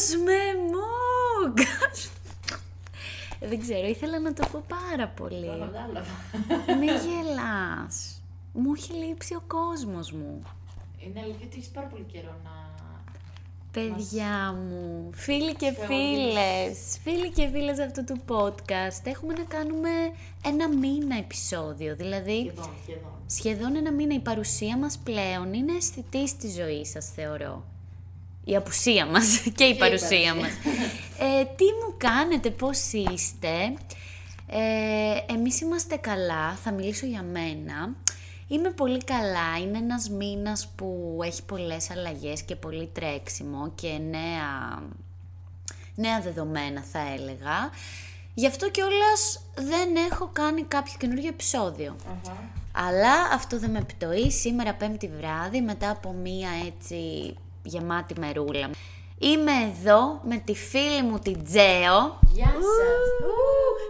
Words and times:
Κόσμε 0.00 0.32
μου! 0.70 1.54
Δεν 3.40 3.60
ξέρω, 3.60 3.86
ήθελα 3.86 4.18
να 4.20 4.32
το 4.32 4.46
πω 4.52 4.62
πάρα 4.68 5.08
πολύ. 5.08 5.46
Το 5.46 5.58
κατάλαβα. 5.58 6.76
Μη 6.78 6.86
γελάς. 6.86 8.22
Μου 8.52 8.72
έχει 8.76 8.92
λείψει 8.92 9.34
ο 9.34 9.42
κόσμος 9.46 10.12
μου. 10.12 10.42
Είναι 10.98 11.20
αλήθεια 11.20 11.46
ότι 11.46 11.56
έχεις 11.56 11.68
πάρα 11.68 11.86
πολύ 11.86 12.06
καιρό 12.12 12.36
να. 12.44 12.68
Παιδιά 13.72 14.52
μου, 14.68 15.10
φίλοι 15.12 15.54
και 15.54 15.72
Θεοδείς. 15.72 15.86
φίλες, 15.86 16.98
φίλοι 17.02 17.30
και 17.30 17.48
φίλες 17.52 17.78
αυτού 17.78 18.04
του 18.04 18.20
podcast, 18.28 19.00
έχουμε 19.04 19.32
να 19.32 19.42
κάνουμε 19.44 19.90
ένα 20.44 20.68
μήνα 20.68 21.16
επεισόδιο, 21.18 21.96
δηλαδή 21.96 22.38
Σχεδόν, 22.40 22.70
σχεδόν. 22.82 23.12
σχεδόν 23.26 23.76
ένα 23.76 23.92
μήνα 23.92 24.14
η 24.14 24.20
παρουσία 24.20 24.76
μας 24.78 24.98
πλέον 24.98 25.52
είναι 25.54 25.72
αισθητή 25.72 26.28
στη 26.28 26.48
ζωή 26.50 26.84
σας, 26.86 27.10
θεωρώ. 27.14 27.64
Η 28.44 28.56
απουσία 28.56 29.06
μας 29.06 29.40
και 29.56 29.64
η 29.64 29.76
παρουσία 29.76 30.08
παρουσία. 30.08 30.34
μας. 30.34 30.50
Ε, 31.18 31.44
τι 31.44 31.64
μου 31.64 31.94
κάνετε, 31.96 32.50
πώς 32.50 32.92
είστε; 32.92 33.72
Ε, 34.52 35.32
εμείς 35.32 35.60
είμαστε 35.60 35.96
καλά, 35.96 36.54
θα 36.54 36.72
μιλήσω 36.72 37.06
για 37.06 37.22
μένα. 37.22 37.94
Είμαι 38.48 38.70
πολύ 38.70 39.04
καλά, 39.04 39.58
είναι 39.62 39.78
ένας 39.78 40.08
μήνας 40.08 40.68
που 40.76 41.18
έχει 41.24 41.42
πολλές 41.44 41.90
αλλαγές 41.90 42.42
και 42.42 42.56
πολύ 42.56 42.90
τρέξιμο 42.92 43.72
και 43.74 43.88
νέα, 44.10 44.82
νέα 45.94 46.20
δεδομένα 46.20 46.82
θα 46.92 46.98
έλεγα. 47.14 47.70
Γι' 48.34 48.46
αυτό 48.46 48.70
κιόλας 48.70 49.42
δεν 49.54 49.96
έχω 50.10 50.30
κάνει 50.32 50.62
κάποιο 50.62 50.92
καινούργιο 50.98 51.28
επεισόδιο. 51.28 51.96
Αχα. 52.24 52.36
Αλλά 52.72 53.12
αυτό 53.34 53.58
δεν 53.58 53.70
με 53.70 53.78
επιτοεί. 53.78 54.30
Σήμερα 54.30 54.74
πέμπτη 54.74 55.10
βράδυ, 55.18 55.60
μετά 55.60 55.90
από 55.90 56.12
μία 56.12 56.48
έτσι 56.66 57.34
γεμάτη 57.62 58.14
μερούλα. 58.20 58.70
Είμαι 59.22 59.52
εδώ 59.52 60.20
με 60.24 60.36
τη 60.36 60.54
φίλη 60.54 61.02
μου 61.02 61.18
την 61.18 61.44
Τζέο. 61.44 62.18
Γεια 62.32 62.46
σας! 62.46 63.00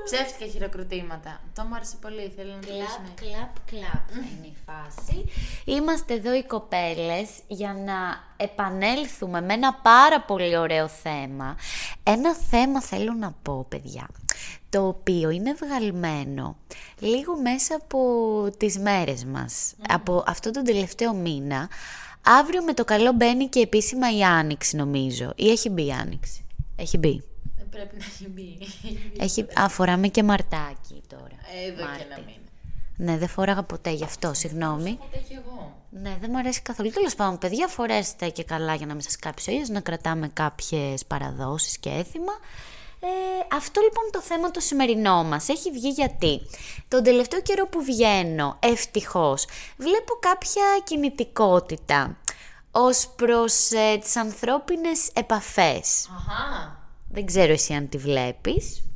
Ψεύτικα 0.05 0.51
χειροκροτήματα. 0.51 1.41
Το 1.55 1.62
μου 1.62 1.75
άρεσε 1.75 1.97
πολύ. 2.01 2.33
Θέλω 2.37 2.53
να 2.53 2.59
το 2.61 2.67
Κλαπ, 2.67 2.81
λύσουμε. 2.81 3.09
κλαπ, 3.15 3.51
κλαπ 3.71 4.07
θα 4.09 4.29
είναι 4.37 4.47
η 4.47 4.57
φάση. 4.67 5.25
Είμαστε 5.65 6.15
εδώ 6.15 6.35
οι 6.35 6.45
κοπέλες 6.45 7.29
για 7.47 7.73
να 7.85 7.95
επανέλθουμε 8.37 9.41
με 9.41 9.53
ένα 9.55 9.75
πάρα 9.75 10.21
πολύ 10.21 10.57
ωραίο 10.57 10.89
θέμα. 10.89 11.57
Ένα 12.03 12.34
θέμα 12.34 12.81
θέλω 12.83 13.12
να 13.12 13.34
πω, 13.43 13.67
παιδιά, 13.69 14.09
το 14.69 14.87
οποίο 14.87 15.31
είναι 15.31 15.53
βγαλμένο 15.55 16.57
λίγο 16.99 17.41
μέσα 17.41 17.75
από 17.75 17.99
τις 18.57 18.79
μέρες 18.79 19.25
μας, 19.25 19.75
από 19.89 20.25
αυτό 20.27 20.51
τον 20.51 20.65
τελευταίο 20.65 21.12
μήνα. 21.15 21.69
Αύριο 22.23 22.63
με 22.63 22.75
το 22.75 22.85
καλό 22.85 23.13
μπαίνει 23.13 23.47
και 23.47 23.61
επίσημα 23.61 24.17
η 24.17 24.23
Άνοιξη, 24.23 24.77
νομίζω. 24.77 25.33
Ή 25.37 25.51
έχει 25.51 25.69
μπει 25.69 25.87
η 25.87 25.93
Άνοιξη. 25.93 26.45
Έχει 26.77 26.99
μπει. 26.99 27.23
Δεν 27.57 27.69
πρέπει 27.69 27.97
να 27.99 28.05
έχει 28.05 28.29
μπει. 28.29 28.59
Έχει, 29.19 29.47
α, 29.61 29.69
φοράμε 29.69 30.09
και 30.09 30.23
μαρτάκι 30.23 31.03
τώρα. 31.09 31.37
Εδώ 31.67 31.77
και 31.77 31.85
Μάρτι. 31.85 32.05
ένα 32.11 32.19
μήνα. 32.19 32.39
Ναι, 32.97 33.19
δεν 33.19 33.29
φόραγα 33.29 33.62
ποτέ 33.62 33.91
γι' 33.91 34.05
αυτό, 34.05 34.35
συγγνώμη. 34.35 34.99
Οπότε 35.01 35.25
και 35.29 35.35
εγώ. 35.47 35.77
Ναι, 35.91 36.17
δεν 36.21 36.31
μου 36.33 36.39
αρέσει 36.39 36.62
καθόλου. 36.62 36.91
Τέλος 36.91 37.15
πάντων, 37.15 37.39
παιδιά, 37.39 37.69
φορέστε 37.69 38.29
και 38.29 38.45
καλά 38.45 38.75
για 38.75 38.87
να 38.87 38.93
μην 38.93 39.03
σας 39.03 39.17
κάψει 39.17 39.51
ο 39.51 39.53
ήλιος, 39.53 39.69
να 39.69 39.81
κρατάμε 39.81 40.29
κάποιες 40.33 41.05
παραδόσεις 41.05 41.79
και 41.79 41.89
έθιμα. 41.89 42.33
Ε, 43.03 43.56
αυτό 43.56 43.81
λοιπόν 43.81 44.05
το 44.12 44.21
θέμα 44.21 44.50
το 44.50 44.61
σημερινό 44.61 45.25
μας 45.25 45.49
έχει 45.49 45.71
βγει 45.71 45.89
γιατί 45.89 46.41
τον 46.89 47.03
τελευταίο 47.03 47.41
καιρό 47.43 47.67
που 47.67 47.83
βγαίνω, 47.83 48.56
ευτυχώς, 48.61 49.47
βλέπω 49.77 50.12
κάποια 50.21 50.62
κινητικότητα 50.84 52.17
ως 52.70 53.08
προς 53.16 53.70
ε, 53.70 53.98
τις 54.00 54.16
ανθρώπινες 54.16 55.08
επαφές. 55.12 56.08
Αχά. 56.16 56.78
Δεν 57.08 57.26
ξέρω 57.26 57.53
εσύ 57.53 57.75
αν 57.75 57.88
τη 57.88 57.98
βλέπεις. 57.98 58.90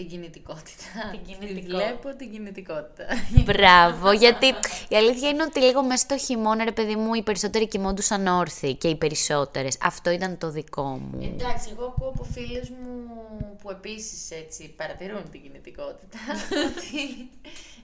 Την 0.00 0.08
κινητικότητα. 0.08 0.84
Την 1.10 1.20
Τη 1.20 1.32
κινητικότητα. 1.32 1.76
βλέπω 1.76 2.16
την 2.16 2.30
κινητικότητα. 2.30 3.04
Μπράβο, 3.44 4.12
γιατί 4.24 4.46
η 4.88 4.96
αλήθεια 4.96 5.28
είναι 5.28 5.42
ότι 5.42 5.60
λίγο 5.60 5.82
μέσα 5.82 6.04
στο 6.04 6.18
χειμώνα, 6.18 6.64
ρε 6.64 6.72
παιδί 6.72 6.96
μου, 6.96 7.14
οι 7.14 7.22
περισσότεροι 7.22 7.68
κοιμόντουσαν 7.68 8.26
όρθιοι 8.26 8.74
και 8.74 8.88
οι 8.88 8.96
περισσότερες. 8.96 9.78
Αυτό 9.82 10.10
ήταν 10.10 10.38
το 10.38 10.50
δικό 10.50 10.82
μου. 10.82 11.32
Εντάξει, 11.34 11.68
εγώ 11.72 11.84
ακούω 11.84 12.08
από 12.08 12.24
φίλες 12.24 12.68
μου 12.68 12.90
που 13.62 13.70
επίσης 13.70 14.30
έτσι 14.30 14.74
παρατηρούν 14.76 15.30
την 15.30 15.42
κινητικότητα. 15.42 16.18
ότι... 16.66 17.30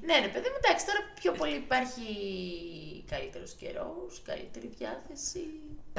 ναι, 0.06 0.14
ρε 0.20 0.28
παιδί 0.28 0.48
μου, 0.48 0.58
εντάξει, 0.64 0.86
τώρα 0.86 0.98
πιο 1.20 1.32
πολύ 1.32 1.54
υπάρχει 1.54 2.04
καλύτερος 3.10 3.52
καιρός, 3.52 4.22
καλύτερη 4.24 4.70
διάθεση. 4.78 5.44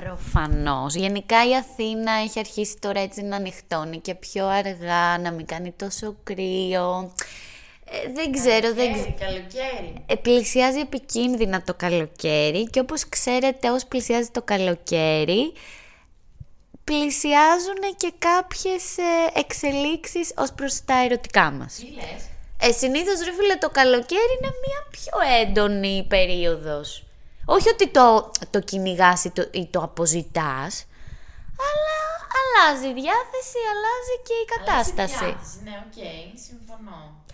Προφανώς. 0.02 0.96
Γενικά 0.96 1.48
η 1.50 1.56
Αθήνα 1.56 2.12
έχει 2.12 2.40
αρχίσει 2.40 2.78
τώρα 2.80 3.00
έτσι 3.00 3.22
να 3.22 3.36
ανοιχτώνει 3.36 4.00
και 4.00 4.16
πιο 4.16 4.48
αργά, 4.48 5.18
να 5.18 5.32
μην 5.32 5.46
κάνει 5.46 5.72
τόσο 5.72 6.16
κρύο. 6.24 7.12
Ε, 7.86 8.12
δεν 8.14 8.32
ξέρω, 8.32 8.74
δεν 8.74 8.94
ξέρω. 8.94 9.16
Καλοκαίρι, 9.20 9.46
καλοκαίρι. 9.50 9.94
Ε, 10.06 10.16
πλησιάζει 10.16 10.80
επικίνδυνα 10.80 11.62
το 11.64 11.74
καλοκαίρι 11.74 12.70
και 12.70 12.80
όπως 12.80 13.10
ξέρετε 13.10 13.70
ως 13.70 13.86
πλησιάζει 13.86 14.30
το 14.30 14.42
καλοκαίρι 14.42 15.54
πλησιάζουν 16.84 17.82
και 17.98 18.12
κάποιες 18.20 18.98
ε, 18.98 19.40
εξελίξεις 19.40 20.34
ως 20.38 20.52
προς 20.52 20.86
τα 20.86 21.04
ερωτικά 21.04 21.52
μας. 21.52 21.76
Τι 21.76 21.86
λες; 21.86 22.22
Ε, 22.62 22.72
συνήθως 22.72 23.20
ρε 23.26 23.34
φίλε 23.34 23.56
το 23.56 23.70
καλοκαίρι 23.70 24.34
είναι 24.42 24.52
μια 24.66 24.82
πιο 24.92 25.18
έντονη 25.42 26.06
περίοδος. 26.08 27.07
Όχι 27.50 27.70
ότι 27.70 27.88
το, 27.90 28.32
το 28.50 28.60
κυνηγάς 28.60 29.24
ή 29.24 29.32
το, 29.32 29.48
ή 29.52 29.68
το 29.68 29.80
αποζητάς, 29.80 30.86
αλλά 31.68 31.98
αλλάζει 32.40 32.88
η 32.88 32.94
διάθεση, 32.94 33.60
αλλάζει 33.72 34.16
και 34.28 34.34
η 34.34 34.46
κατάσταση. 34.58 35.24
Αλλάζει 35.24 35.32
η 35.32 35.36
διάθεση, 35.36 35.60
Ναι, 35.64 35.86
οκ, 35.86 36.40
συμφωνώ. 36.48 37.26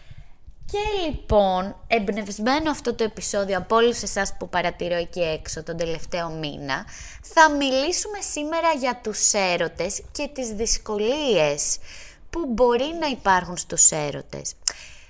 Και 0.72 1.06
λοιπόν, 1.06 1.76
εμπνευσμένο 1.88 2.72
αυτό 2.72 2.94
το 2.94 3.04
επεισόδιο 3.04 3.58
από 3.58 3.76
όλους 3.76 4.02
εσάς 4.02 4.38
που 4.38 4.50
παρατηρώ 4.50 4.96
εκεί 4.96 5.20
έξω 5.22 5.64
τον 5.64 5.78
τελευταίο 5.78 6.30
μήνα, 6.30 6.86
θα 7.22 7.50
μιλήσουμε 7.50 8.20
σήμερα 8.32 8.72
για 8.72 9.00
τους 9.04 9.34
έρωτες 9.34 10.02
και 10.12 10.30
τις 10.34 10.50
δυσκολίες 10.50 11.78
που 12.30 12.46
μπορεί 12.48 12.98
να 13.00 13.08
υπάρχουν 13.08 13.58
στους 13.58 13.92
έρωτες. 13.92 14.54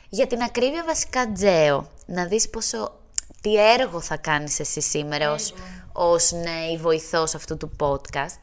Για 0.10 0.28
την 0.28 0.42
ακρίβεια 0.42 0.84
βασικά, 0.84 1.32
Τζέο, 1.32 1.90
να 2.06 2.26
δεις 2.26 2.50
πόσο, 2.50 3.00
τι 3.44 3.56
έργο 3.56 4.02
θα 4.02 4.18
κάνεις 4.18 4.60
εσύ 4.60 4.82
σήμερα 4.82 5.32
ως, 5.32 5.54
ως 5.94 6.32
νέη 6.32 6.78
βοηθός 6.78 7.36
αυτού 7.36 7.58
του 7.58 7.72
podcast. 7.80 8.40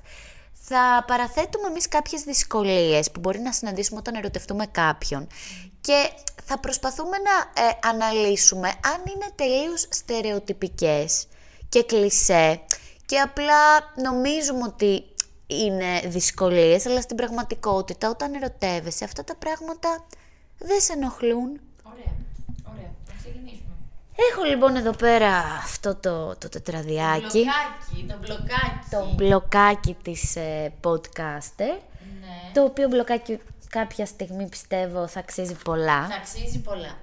Θα 0.52 1.04
παραθέτουμε 1.06 1.66
εμείς 1.66 1.88
κάποιες 1.88 2.22
δυσκολίες 2.22 3.10
που 3.10 3.20
μπορεί 3.20 3.38
να 3.38 3.52
συναντήσουμε 3.52 3.98
όταν 3.98 4.14
ερωτευτούμε 4.14 4.66
κάποιον 4.66 5.26
και 5.80 6.10
θα 6.44 6.58
προσπαθούμε 6.58 7.16
να 7.16 7.62
ε, 7.62 7.70
αναλύσουμε 7.82 8.68
αν 8.68 9.02
είναι 9.14 9.30
τελείως 9.34 9.86
στερεοτυπικές 9.90 11.26
και 11.68 11.82
κλισέ 11.82 12.60
και 13.06 13.18
απλά 13.18 13.92
νομίζουμε 14.02 14.62
ότι 14.62 15.04
είναι 15.46 16.00
δυσκολίες, 16.06 16.86
αλλά 16.86 17.00
στην 17.00 17.16
πραγματικότητα 17.16 18.10
όταν 18.10 18.34
ερωτεύεσαι 18.34 19.04
αυτά 19.04 19.24
τα 19.24 19.34
πράγματα 19.36 20.06
δεν 20.58 20.80
σε 20.80 20.92
ενοχλούν. 20.92 21.60
Ωραία, 21.82 22.14
ωραία. 22.72 22.90
Θα 23.06 23.12
ξεκινήσουμε. 23.18 23.69
Έχω 24.32 24.42
λοιπόν 24.44 24.76
εδώ 24.76 24.90
πέρα 24.90 25.36
αυτό 25.62 25.94
το, 25.94 26.36
το 26.38 26.48
τετραδιάκι, 26.48 27.44
Μπλοκάκι, 27.44 28.06
το 28.08 28.16
μπλοκάκι. 28.20 28.88
το 28.90 29.12
μπλοκάκι 29.14 29.96
της 30.02 30.36
ε, 30.36 30.72
podcaster, 30.84 31.78
Ναι. 32.20 32.50
το 32.54 32.62
οποίο 32.62 32.88
μπλοκάκι 32.88 33.38
κάποια 33.70 34.06
στιγμή 34.06 34.48
πιστεύω 34.48 35.06
θα 35.06 35.18
αξίζει 35.18 35.54
πολλά. 35.64 36.06
Θα 36.08 36.14
αξίζει 36.14 36.58
πολλά. 36.60 36.96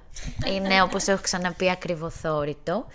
Είναι 0.47 0.81
όπως 0.81 1.07
έχω 1.07 1.21
ξαναπεί 1.21 1.69
ακριβοθόρητο. 1.69 2.85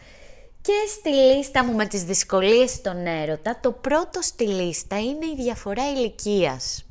Και 0.63 0.73
στη 0.99 1.09
λίστα 1.11 1.65
μου 1.65 1.73
με 1.75 1.87
τις 1.87 2.03
δυσκολίες 2.05 2.71
στον 2.71 3.07
έρωτα, 3.07 3.59
το 3.61 3.73
πρώτο 3.73 4.23
στη 4.23 4.47
λίστα 4.49 4.99
είναι 4.99 5.27
η 5.27 5.35
διαφορά 5.43 5.91
ηλικίας. 5.91 6.85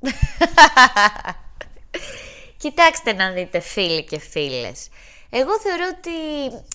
Κοιτάξτε 2.56 3.12
να 3.12 3.30
δείτε 3.30 3.60
φίλοι 3.60 4.04
και 4.04 4.18
φίλες. 4.18 4.88
Εγώ 5.36 5.58
θεωρώ 5.58 5.84
ότι 5.98 6.10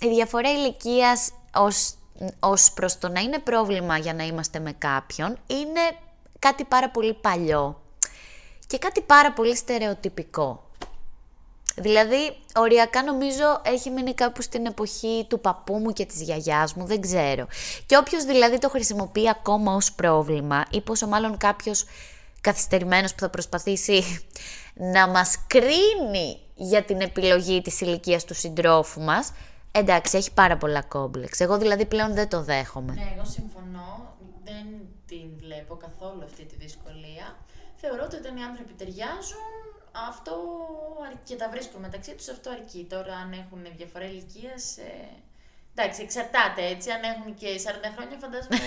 η 0.05 0.15
διαφορά 0.15 0.51
ηλικίας 0.51 1.31
ως, 1.53 1.93
ως 2.39 2.71
προς 2.73 2.97
το 2.97 3.09
να 3.09 3.19
είναι 3.19 3.39
πρόβλημα 3.39 3.97
για 3.97 4.13
να 4.13 4.23
είμαστε 4.23 4.59
με 4.59 4.71
κάποιον 4.71 5.37
είναι 5.47 5.81
κάτι 6.39 6.63
πάρα 6.63 6.89
πολύ 6.89 7.13
παλιό 7.13 7.81
και 8.67 8.77
κάτι 8.77 9.01
πάρα 9.01 9.33
πολύ 9.33 9.55
στερεοτυπικό. 9.55 10.63
Δηλαδή, 11.75 12.37
οριακά 12.55 13.03
νομίζω 13.03 13.61
έχει 13.63 13.89
μείνει 13.89 14.13
κάπου 14.13 14.41
στην 14.41 14.65
εποχή 14.65 15.25
του 15.29 15.39
παππού 15.39 15.73
μου 15.73 15.91
και 15.91 16.05
της 16.05 16.21
γιαγιάς 16.21 16.73
μου, 16.73 16.85
δεν 16.85 17.01
ξέρω. 17.01 17.47
Και 17.85 17.97
όποιος 17.97 18.23
δηλαδή 18.23 18.57
το 18.57 18.69
χρησιμοποιεί 18.69 19.29
ακόμα 19.29 19.75
ως 19.75 19.91
πρόβλημα 19.91 20.65
ή 20.71 20.81
πόσο 20.81 21.07
μάλλον 21.07 21.37
κάποιος 21.37 21.85
καθυστερημένος 22.41 23.13
που 23.13 23.19
θα 23.19 23.29
προσπαθήσει 23.29 24.03
να 24.73 25.07
μας 25.07 25.37
κρίνει 25.47 26.39
για 26.61 26.83
την 26.83 27.01
επιλογή 27.01 27.61
της 27.61 27.81
ηλικίας 27.81 28.25
του 28.25 28.33
συντρόφου 28.33 29.01
μας, 29.01 29.31
Εντάξει, 29.71 30.17
έχει 30.17 30.33
πάρα 30.33 30.57
πολλά 30.57 30.81
κόμπλεξ. 30.81 31.39
Εγώ 31.39 31.57
δηλαδή 31.57 31.85
πλέον 31.85 32.13
δεν 32.13 32.29
το 32.29 32.43
δέχομαι. 32.43 32.93
Ναι, 32.93 33.11
εγώ 33.15 33.25
συμφωνώ. 33.25 34.15
Δεν 34.43 34.65
την 35.07 35.29
βλέπω 35.39 35.75
καθόλου 35.75 36.23
αυτή 36.23 36.45
τη 36.45 36.55
δυσκολία. 36.55 37.37
Θεωρώ 37.75 38.03
ότι 38.03 38.15
όταν 38.15 38.37
οι 38.37 38.43
άνθρωποι 38.43 38.73
ταιριάζουν, 38.73 39.47
αυτό 40.09 40.33
αρ- 41.07 41.23
και 41.23 41.35
τα 41.35 41.49
βρίσκουν 41.49 41.81
μεταξύ 41.81 42.13
τους, 42.15 42.27
αυτό 42.29 42.49
αρκεί. 42.49 42.85
Τώρα 42.89 43.13
αν 43.15 43.31
έχουν 43.31 43.59
διαφορά 43.77 44.05
ηλικίας. 44.05 44.77
Ε... 44.77 45.07
Εντάξει, 45.75 46.01
εξαρτάται 46.01 46.61
έτσι. 46.73 46.91
Αν 46.91 47.01
έχουν 47.03 47.35
και 47.35 47.47
40 47.65 47.91
χρόνια, 47.95 48.17
φαντάζομαι. 48.23 48.57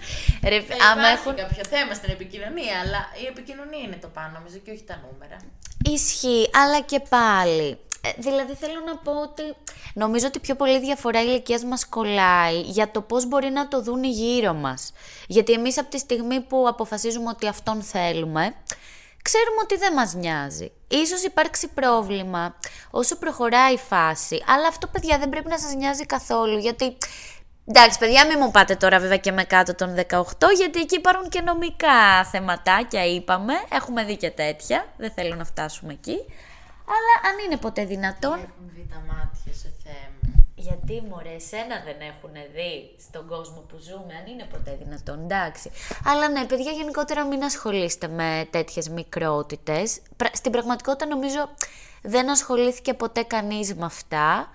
Ρε, 0.50 0.60
θα 0.60 0.74
άμα 0.90 1.00
υπάρχει 1.00 1.28
έχουν... 1.28 1.34
κάποιο 1.34 1.64
θέμα 1.64 1.94
στην 1.94 2.10
επικοινωνία, 2.10 2.80
αλλά 2.80 3.00
η 3.22 3.26
επικοινωνία 3.26 3.82
είναι 3.86 3.96
το 3.96 4.08
πάνω, 4.08 4.30
νομίζω, 4.38 4.58
και 4.58 4.70
όχι 4.70 4.84
τα 4.84 4.96
νούμερα. 5.04 5.36
Ισχύει, 5.84 6.50
αλλά 6.52 6.80
και 6.80 7.00
πάλι. 7.00 7.78
Ε, 8.04 8.10
δηλαδή 8.18 8.54
θέλω 8.54 8.80
να 8.86 8.96
πω 8.96 9.12
ότι 9.20 9.42
νομίζω 9.94 10.26
ότι 10.26 10.38
πιο 10.38 10.54
πολύ 10.54 10.80
διαφορά 10.80 11.22
ηλικίας 11.22 11.64
μας 11.64 11.86
κολλάει 11.86 12.60
για 12.60 12.90
το 12.90 13.00
πώς 13.00 13.26
μπορεί 13.26 13.50
να 13.50 13.68
το 13.68 13.82
δουν 13.82 14.04
γύρω 14.04 14.52
μας. 14.52 14.92
Γιατί 15.26 15.52
εμείς 15.52 15.78
από 15.78 15.90
τη 15.90 15.98
στιγμή 15.98 16.40
που 16.40 16.68
αποφασίζουμε 16.68 17.28
ότι 17.28 17.46
αυτόν 17.46 17.82
θέλουμε, 17.82 18.54
ξέρουμε 19.22 19.60
ότι 19.62 19.76
δεν 19.76 19.92
μας 19.92 20.14
νοιάζει. 20.14 20.72
Ίσως 20.88 21.22
υπάρξει 21.22 21.68
πρόβλημα 21.68 22.54
όσο 22.90 23.16
προχωράει 23.16 23.72
η 23.72 23.78
φάση, 23.78 24.42
αλλά 24.46 24.68
αυτό 24.68 24.86
παιδιά 24.86 25.18
δεν 25.18 25.28
πρέπει 25.28 25.48
να 25.48 25.58
σας 25.58 25.74
νοιάζει 25.74 26.06
καθόλου, 26.06 26.58
γιατί... 26.58 26.96
Εντάξει, 27.66 27.98
παιδιά, 27.98 28.26
μην 28.26 28.38
μου 28.40 28.50
πάτε 28.50 28.74
τώρα 28.76 28.98
βέβαια 28.98 29.16
και 29.16 29.32
με 29.32 29.44
κάτω 29.44 29.74
των 29.74 29.94
18, 30.10 30.22
γιατί 30.56 30.80
εκεί 30.80 30.96
υπάρχουν 30.96 31.28
και 31.28 31.40
νομικά 31.40 32.24
θεματάκια, 32.30 33.04
είπαμε. 33.04 33.52
Έχουμε 33.72 34.04
δει 34.04 34.16
και 34.16 34.30
τέτοια. 34.30 34.86
Δεν 34.96 35.10
θέλω 35.10 35.34
να 35.34 35.44
φτάσουμε 35.44 35.92
εκεί. 35.92 36.16
Αλλά 36.86 37.32
αν 37.32 37.44
είναι 37.46 37.56
ποτέ 37.56 37.84
δυνατόν. 37.84 38.32
Έχουν 38.32 38.70
δει 38.74 38.88
τα 38.90 39.02
μάτια 39.06 39.52
σε 39.52 39.72
θέμα. 39.82 40.31
Γιατί 40.92 41.06
μωρέ, 41.08 41.34
εσένα 41.34 41.82
δεν 41.84 41.96
έχουν 42.00 42.30
δει 42.54 42.94
στον 43.06 43.26
κόσμο 43.28 43.60
που 43.68 43.76
ζούμε, 43.80 44.14
αν 44.20 44.26
είναι 44.32 44.44
ποτέ 44.44 44.78
δυνατόν, 44.82 45.22
εντάξει. 45.22 45.70
Αλλά 46.06 46.28
ναι, 46.28 46.44
παιδιά, 46.46 46.70
γενικότερα 46.72 47.24
μην 47.24 47.44
ασχολείστε 47.44 48.08
με 48.08 48.46
τέτοιες 48.50 48.88
μικρότητες. 48.88 50.00
Πρα- 50.16 50.30
Στην 50.34 50.52
πραγματικότητα 50.52 51.06
νομίζω 51.06 51.48
δεν 52.02 52.30
ασχολήθηκε 52.30 52.94
ποτέ 52.94 53.22
κανείς 53.22 53.74
με 53.74 53.84
αυτά. 53.84 54.50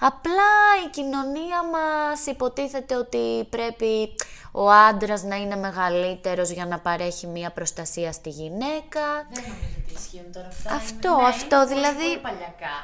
Απλά 0.00 0.42
η 0.86 0.90
κοινωνία 0.90 1.62
μας 1.72 2.26
υποτίθεται 2.26 2.96
ότι 2.96 3.44
πρέπει 3.50 4.14
ο 4.52 4.70
άντρας 4.70 5.22
να 5.22 5.36
είναι 5.36 5.56
μεγαλύτερος 5.56 6.50
για 6.50 6.66
να 6.66 6.78
παρέχει 6.78 7.26
μία 7.26 7.50
προστασία 7.50 8.12
στη 8.12 8.28
γυναίκα. 8.30 9.02
Δεν 9.32 9.42
νομίζω 9.42 9.76
ότι 9.84 9.94
ισχύουν 9.94 10.32
τώρα 10.32 10.46
αυτά. 10.46 10.72
Αυτό, 10.74 11.08
Είναι- 11.08 11.22
ναι, 11.22 11.28
αυτό, 11.28 11.56
είναι 11.56 11.64
πολύ, 11.64 11.74
δηλαδή- 11.74 11.96
Πολύ 12.08 12.18
παλιακά. 12.18 12.76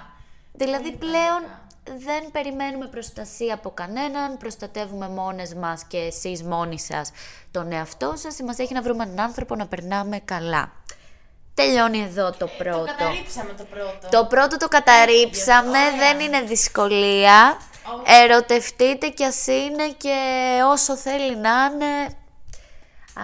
Δηλαδή 0.53 0.83
Πολύ 0.93 0.97
πλέον 0.97 1.41
παλιακά. 1.43 1.61
Δεν 1.85 2.31
περιμένουμε 2.33 2.87
προστασία 2.87 3.55
από 3.55 3.71
κανέναν, 3.71 4.37
προστατεύουμε 4.37 5.09
μόνες 5.09 5.55
μας 5.55 5.85
και 5.85 5.99
εσείς 5.99 6.43
μόνοι 6.43 6.79
σας 6.81 7.11
τον 7.51 7.73
εαυτό 7.73 8.13
σας. 8.17 8.35
Σημασία 8.35 8.65
έχει 8.65 8.75
να 8.75 8.83
βρούμε 8.83 9.05
έναν 9.05 9.21
άνθρωπο 9.21 9.55
να 9.55 9.67
περνάμε 9.67 10.19
καλά. 10.19 10.73
Τελειώνει 11.55 12.03
εδώ 12.03 12.31
το 12.31 12.37
Το 12.39 12.51
πρώτο. 12.59 12.85
καταρρίψαμε 12.85 13.53
το 13.59 13.65
πρώτο. 13.65 14.09
Το 14.11 14.27
πρώτο 14.27 14.57
το 14.57 14.69
καταρρίψαμε, 14.69 15.69
Ωραία. 15.79 15.97
δεν 15.97 16.21
είναι 16.21 16.41
δυσκολία. 16.41 17.57
Όχι. 17.95 18.23
Ερωτευτείτε 18.23 19.09
κι 19.09 19.25
ας 19.25 19.47
είναι 19.47 19.89
και 19.97 20.17
όσο 20.71 20.97
θέλει 20.97 21.37
να 21.37 21.71
είναι. 21.73 22.17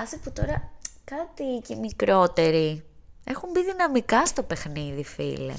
Άσε 0.02 0.16
που 0.16 0.32
τώρα 0.32 0.70
κάτι 1.04 1.62
και 1.66 1.74
μικρότεροι 1.74 2.84
έχουν 3.24 3.50
μπει 3.50 3.64
δυναμικά 3.64 4.26
στο 4.26 4.42
παιχνίδι, 4.42 5.04
φίλε. 5.04 5.54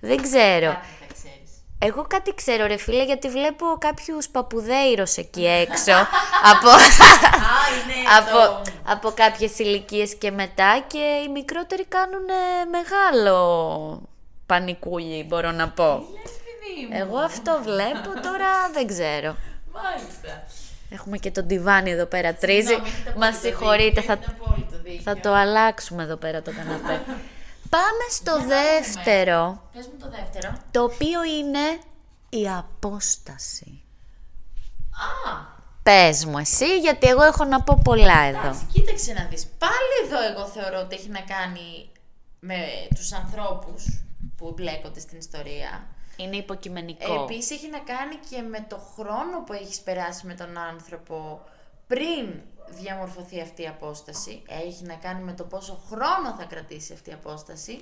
Δεν 0.00 0.22
ξέρω. 0.22 0.76
Κάτι 1.78 1.92
θα 1.92 1.96
ξέρεις. 1.96 1.96
Εγώ 1.96 2.04
κάτι 2.08 2.34
ξέρω 2.34 2.66
ρε 2.66 2.76
φίλε 2.76 3.04
γιατί 3.04 3.28
βλέπω 3.28 3.66
κάποιους 3.78 4.28
παπουδέιρος 4.28 5.16
εκεί 5.16 5.46
έξω 5.46 5.92
από, 6.52 6.68
Α, 6.68 6.78
είναι 7.74 7.94
από, 8.18 8.30
το... 8.30 8.62
από 8.84 9.10
κάποιες 9.10 9.58
ηλικίες 9.58 10.14
και 10.14 10.30
μετά 10.30 10.84
και 10.86 10.98
οι 10.98 11.28
μικρότεροι 11.28 11.84
κάνουν 11.84 12.24
μεγάλο 12.70 14.02
πανικούλι 14.46 15.24
μπορώ 15.28 15.50
να 15.50 15.68
πω. 15.68 15.84
Λες, 15.84 16.32
παιδί 16.32 16.86
μου; 16.90 16.98
Εγώ 17.00 17.18
αυτό 17.18 17.60
βλέπω 17.62 18.20
τώρα 18.22 18.70
δεν 18.72 18.86
ξέρω. 18.86 19.36
Μάλιστα. 19.72 20.42
Έχουμε 20.90 21.16
και 21.18 21.30
τον 21.30 21.46
τιβάνι 21.46 21.90
εδώ 21.90 22.06
πέρα 22.06 22.34
τρίζει. 22.34 22.66
Συγγνώμη, 22.66 22.88
έχετε 22.88 23.12
Μα 23.18 23.26
απόλυτο 23.26 23.46
συγχωρείτε, 23.46 24.00
δίκιο, 24.00 24.02
θα, 24.02 24.12
έχετε 24.12 24.36
απόλυτο 24.40 24.76
δίκιο. 24.82 25.00
θα 25.02 25.16
το 25.20 25.32
αλλάξουμε 25.32 26.02
εδώ 26.02 26.16
πέρα 26.16 26.42
το 26.42 26.52
καναπέ. 26.56 27.02
Πάμε 27.76 28.06
στο 28.10 28.46
δεύτερο, 28.46 29.62
Πες 29.72 29.86
μου 29.86 29.98
το 30.00 30.10
δεύτερο. 30.10 30.54
το 30.70 30.82
οποίο 30.82 31.24
είναι 31.24 31.78
η 32.28 32.48
απόσταση. 32.48 33.82
Α, 34.90 35.52
Πες 35.82 36.24
μου 36.24 36.38
εσύ, 36.38 36.78
γιατί 36.78 37.06
εγώ 37.08 37.22
έχω 37.22 37.44
να 37.44 37.62
πω 37.62 37.80
πολλά 37.84 38.20
εδώ. 38.20 38.38
εντάξει, 38.38 38.66
κοίταξε 38.72 39.12
να 39.12 39.24
δεις. 39.24 39.46
Πάλι 39.58 39.94
εδώ 40.04 40.32
εγώ 40.32 40.46
θεωρώ 40.46 40.78
ότι 40.80 40.94
έχει 40.94 41.08
να 41.08 41.20
κάνει 41.20 41.90
με 42.40 42.58
τους 42.94 43.12
ανθρώπους 43.12 44.04
που 44.36 44.52
μπλέκονται 44.56 45.00
στην 45.00 45.18
ιστορία. 45.18 45.86
Είναι 46.16 46.36
υποκειμενικό. 46.36 47.22
Επίσης 47.22 47.50
έχει 47.50 47.68
να 47.68 47.78
κάνει 47.78 48.14
και 48.30 48.42
με 48.42 48.66
το 48.68 48.78
χρόνο 48.96 49.42
που 49.46 49.52
έχεις 49.52 49.80
περάσει 49.80 50.26
με 50.26 50.34
τον 50.34 50.58
άνθρωπο 50.58 51.40
πριν 51.86 52.40
διαμορφωθεί 52.68 53.40
αυτή 53.40 53.62
η 53.62 53.66
απόσταση. 53.66 54.42
Έχει 54.48 54.84
να 54.84 54.94
κάνει 54.94 55.22
με 55.22 55.32
το 55.32 55.44
πόσο 55.44 55.82
χρόνο 55.88 56.34
θα 56.38 56.44
κρατήσει 56.44 56.92
αυτή 56.92 57.10
η 57.10 57.12
απόσταση. 57.12 57.78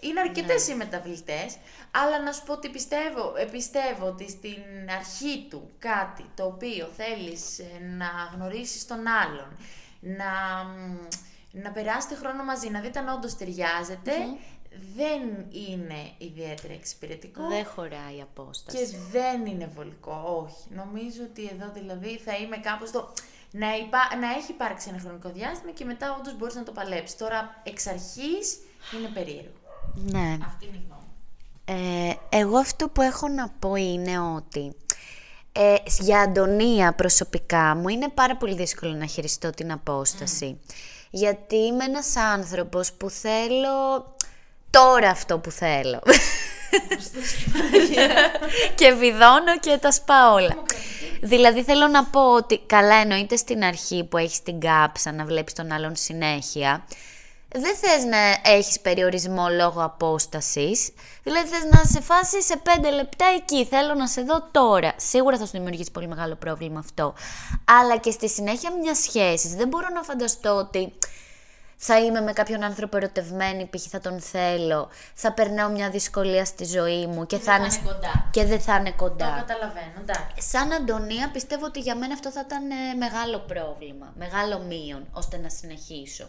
Είναι 0.00 0.20
αρκετές 0.20 0.68
οι 0.68 0.74
μεταβλητές, 0.74 1.56
αλλά 1.90 2.22
να 2.22 2.32
σου 2.32 2.42
πω 2.44 2.52
ότι 2.52 2.68
πιστεύω, 2.68 3.32
ε, 3.36 3.44
πιστεύω 3.44 4.06
ότι 4.06 4.30
στην 4.30 4.90
αρχή 4.98 5.46
του 5.50 5.70
κάτι 5.78 6.24
το 6.34 6.44
οποίο 6.44 6.88
θέλεις 6.96 7.58
ε, 7.58 7.64
να 7.98 8.06
γνωρίσεις 8.34 8.86
τον 8.86 9.06
άλλον, 9.06 9.56
να, 10.00 10.64
μ, 10.64 10.98
να 11.50 11.70
περάσετε 11.70 12.14
χρόνο 12.14 12.44
μαζί, 12.44 12.70
να 12.70 12.80
δείτε 12.80 12.98
αν 12.98 13.08
όντως 13.08 13.36
ταιριάζετε, 13.36 14.12
δεν 14.96 15.22
είναι 15.50 16.10
ιδιαίτερα 16.18 16.72
εξυπηρετικό. 16.72 17.48
Δεν 17.48 17.66
χωράει 17.66 18.16
η 18.16 18.20
απόσταση. 18.20 18.76
Και 18.76 18.96
δεν 19.10 19.46
είναι 19.46 19.70
βολικό, 19.74 20.46
όχι. 20.46 20.74
Νομίζω 20.74 21.22
ότι 21.22 21.50
εδώ 21.52 21.70
δηλαδή 21.72 22.18
θα 22.18 22.36
είμαι 22.36 22.56
κάπως 22.56 22.90
το... 22.90 23.12
Να, 23.52 23.76
υπά... 23.76 23.98
να 24.20 24.30
έχει 24.30 24.50
υπάρξει 24.50 24.88
ένα 24.88 24.98
χρονικό 24.98 25.30
διάστημα 25.30 25.72
και 25.72 25.84
μετά 25.84 26.16
όντως 26.18 26.36
μπορείς 26.36 26.54
να 26.54 26.62
το 26.62 26.72
παλέψεις. 26.72 27.16
Τώρα, 27.16 27.60
εξ 27.62 27.86
αρχής, 27.86 28.58
είναι 28.98 29.08
περίεργο. 29.14 29.60
Ναι. 29.94 30.38
Αυτή 30.46 30.66
είναι 30.66 30.76
η 30.76 30.82
γνώμη. 30.86 31.02
μου. 31.02 31.10
Ε, 31.64 32.14
εγώ 32.28 32.58
αυτό 32.58 32.88
που 32.88 33.02
έχω 33.02 33.28
να 33.28 33.48
πω 33.58 33.74
είναι 33.74 34.18
ότι 34.18 34.76
ε, 35.52 35.74
για 36.00 36.20
Αντωνία 36.20 36.92
προσωπικά 36.92 37.74
μου 37.74 37.88
είναι 37.88 38.08
πάρα 38.08 38.36
πολύ 38.36 38.54
δύσκολο 38.54 38.92
να 38.92 39.06
χειριστώ 39.06 39.50
την 39.50 39.72
απόσταση. 39.72 40.60
Γιατί 41.10 41.56
είμαι 41.56 41.84
ένας 41.84 42.16
άνθρωπος 42.16 42.92
που 42.92 43.10
θέλω 43.10 44.14
τώρα 44.70 45.10
αυτό 45.10 45.38
που 45.38 45.50
θέλω. 45.50 46.00
και 48.74 48.92
βιδώνω 48.92 49.58
και 49.60 49.78
τα 49.80 49.90
σπάω 49.90 50.34
όλα. 50.34 50.56
Δηλαδή 51.22 51.62
θέλω 51.62 51.86
να 51.86 52.04
πω 52.04 52.34
ότι 52.34 52.58
καλά 52.58 52.94
εννοείται 52.94 53.36
στην 53.36 53.64
αρχή 53.64 54.04
που 54.04 54.16
έχεις 54.16 54.42
την 54.42 54.60
κάψα 54.60 55.12
να 55.12 55.24
βλέπεις 55.24 55.52
τον 55.52 55.72
άλλον 55.72 55.96
συνέχεια. 55.96 56.84
Δεν 57.54 57.76
θες 57.76 58.04
να 58.04 58.50
έχεις 58.52 58.80
περιορισμό 58.80 59.48
λόγω 59.48 59.84
απόστασης. 59.84 60.90
Δηλαδή 61.22 61.48
θες 61.48 61.64
να 61.70 61.84
σε 61.84 62.00
φάσει 62.00 62.42
σε 62.42 62.56
πέντε 62.56 62.90
λεπτά 62.90 63.26
εκεί. 63.36 63.64
Θέλω 63.64 63.94
να 63.94 64.06
σε 64.06 64.22
δω 64.22 64.48
τώρα. 64.50 64.92
Σίγουρα 64.96 65.38
θα 65.38 65.44
σου 65.44 65.50
δημιουργήσει 65.52 65.90
πολύ 65.90 66.08
μεγάλο 66.08 66.34
πρόβλημα 66.34 66.78
αυτό. 66.78 67.14
Αλλά 67.64 67.96
και 67.96 68.10
στη 68.10 68.28
συνέχεια 68.28 68.70
μιας 68.82 68.98
σχέσης. 68.98 69.54
Δεν 69.54 69.68
μπορώ 69.68 69.86
να 69.94 70.02
φανταστώ 70.02 70.54
ότι 70.54 70.92
θα 71.84 71.98
είμαι 72.00 72.20
με 72.20 72.32
κάποιον 72.32 72.62
άνθρωπο 72.62 72.96
ερωτευμένη, 72.96 73.68
π.χ. 73.70 73.86
θα 73.88 74.00
τον 74.00 74.20
θέλω, 74.20 74.88
θα 75.14 75.32
περνάω 75.32 75.68
μια 75.68 75.90
δυσκολία 75.90 76.44
στη 76.44 76.64
ζωή 76.64 77.06
μου 77.06 77.26
και, 77.26 77.36
δεν 77.36 77.44
θα 77.44 77.54
είναι 77.54 77.68
κοντά. 77.84 78.28
και 78.30 78.44
δεν 78.44 78.60
θα 78.60 78.74
είναι 78.76 78.90
Το 78.90 78.96
κοντά. 78.96 79.34
καταλαβαίνω, 79.46 79.98
εντάξει. 80.00 80.48
Σαν 80.48 80.72
Αντωνία 80.72 81.30
πιστεύω 81.32 81.64
ότι 81.64 81.80
για 81.80 81.94
μένα 81.96 82.14
αυτό 82.14 82.30
θα 82.30 82.42
ήταν 82.46 82.70
ε, 82.70 82.94
μεγάλο 82.98 83.38
πρόβλημα, 83.38 84.12
μεγάλο 84.16 84.58
μείον, 84.58 85.06
ώστε 85.12 85.36
να 85.36 85.48
συνεχίσω. 85.48 86.28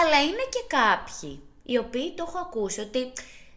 Αλλά 0.00 0.22
είναι 0.22 0.46
και 0.50 0.62
κάποιοι, 0.76 1.42
οι 1.62 1.78
οποίοι 1.78 2.14
το 2.16 2.24
έχω 2.28 2.38
ακούσει, 2.38 2.80
ότι 2.80 3.12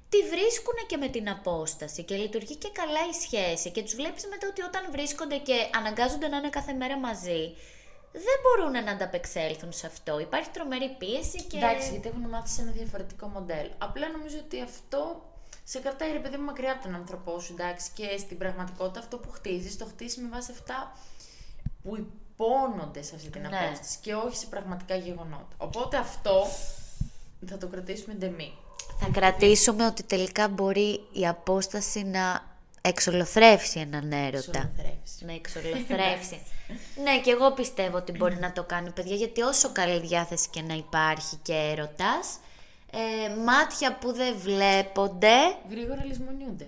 τη 0.10 0.18
βρίσκουν 0.30 0.78
και 0.88 0.98
με 0.98 1.08
την 1.08 1.30
απόσταση 1.30 2.04
και 2.04 2.16
λειτουργεί 2.16 2.56
και 2.56 2.70
καλά 2.74 3.00
η 3.12 3.14
σχέση 3.26 3.72
και 3.72 3.82
τους 3.82 3.96
βλέπεις 3.96 4.28
μετά 4.30 4.48
ότι 4.50 4.62
όταν 4.62 4.84
βρίσκονται 4.92 5.38
και 5.38 5.54
αναγκάζονται 5.78 6.28
να 6.28 6.38
είναι 6.38 6.50
κάθε 6.50 6.74
μέρα 6.74 6.98
μαζί, 6.98 7.56
δεν 8.14 8.38
μπορούν 8.42 8.84
να 8.84 8.92
ανταπεξέλθουν 8.92 9.72
σε 9.74 9.88
αυτό. 9.88 10.20
Υπάρχει 10.20 10.50
τρομερή 10.50 10.96
πίεση 10.98 11.44
και... 11.44 11.58
Εντάξει, 11.58 11.90
γιατί 11.90 12.08
έχουν 12.08 12.30
μάθει 12.30 12.50
σε 12.50 12.62
ένα 12.62 12.72
διαφορετικό 12.72 13.28
μοντέλο. 13.28 13.72
Απλά 13.78 14.10
νομίζω 14.10 14.38
ότι 14.46 14.62
αυτό 14.62 15.24
σε 15.64 15.80
κρατάει 15.80 16.12
ρε 16.12 16.20
παιδί 16.20 16.38
μου 16.38 16.44
μακριά 16.44 16.72
από 16.72 16.84
τον 16.84 16.96
άνθρωπό 16.96 17.40
σου, 17.40 17.54
εντάξει. 17.60 17.90
Και 17.94 18.18
στην 18.18 18.38
πραγματικότητα 18.38 19.00
αυτό 19.00 19.18
που 19.18 19.30
χτίζεις, 19.32 19.78
το 19.78 19.86
χτίζεις 19.86 20.18
με 20.18 20.30
βάση 20.30 20.52
αυτά 20.52 20.98
που 21.84 21.98
υπόνονται 21.98 23.02
σε 23.02 23.16
αυτή 23.16 23.30
την 23.30 23.42
Ναι. 23.42 23.48
απόσταση 23.48 23.98
και 24.02 24.14
όχι 24.14 24.36
σε 24.36 24.46
πραγματικά 24.46 24.96
γεγονότα. 24.96 25.48
Οπότε 25.58 25.98
αυτό 25.98 26.46
θα 27.48 27.58
το 27.58 27.68
κρατήσουμε 27.68 28.14
ντεμή. 28.16 28.54
Θα 29.00 29.10
κρατήσουμε 29.12 29.86
ότι 29.86 30.04
τελικά 30.04 30.48
μπορεί 30.48 31.00
η 31.12 31.28
απόσταση 31.28 32.04
να 32.04 32.52
εξολοθρεύσει 32.86 33.80
έναν 33.80 34.12
έρωτα. 34.12 34.72
Εξολοθρεύσει. 34.78 35.26
Να 35.26 35.34
εξολοθρεύσει. 35.34 36.42
ναι, 37.04 37.20
και 37.20 37.32
εγώ 37.32 37.52
πιστεύω 37.52 37.98
ότι 37.98 38.12
μπορεί 38.12 38.36
να 38.40 38.52
το 38.52 38.64
κάνει, 38.64 38.90
παιδιά, 38.92 39.16
γιατί 39.16 39.42
όσο 39.42 39.72
καλή 39.72 40.00
διάθεση 40.00 40.48
και 40.50 40.62
να 40.62 40.74
υπάρχει 40.74 41.36
και 41.42 41.54
έρωτας, 41.54 42.38
ε, 42.92 43.36
μάτια 43.36 43.98
που 43.98 44.12
δεν 44.14 44.36
βλέπονται, 44.38 45.36
Γρήγορα 45.70 46.04
λησμονιούνται. 46.06 46.68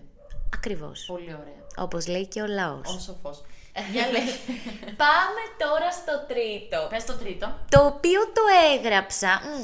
ακριβώς. 0.53 1.03
Πολύ 1.07 1.33
ωραία. 1.41 1.63
Όπως 1.77 2.07
λέει 2.07 2.25
και 2.27 2.41
ο 2.41 2.47
λαός. 2.47 2.95
Ο 2.95 2.99
σοφός. 2.99 3.43
Για 3.91 4.07
λέει. 4.11 4.21
Πάμε 5.03 5.41
τώρα 5.57 5.91
στο 5.91 6.25
τρίτο. 6.27 6.87
Πες 6.89 7.05
το 7.05 7.13
τρίτο. 7.13 7.59
Το 7.69 7.85
οποίο 7.85 8.21
το 8.33 8.41
έγραψα 8.75 9.41
μ, 9.43 9.59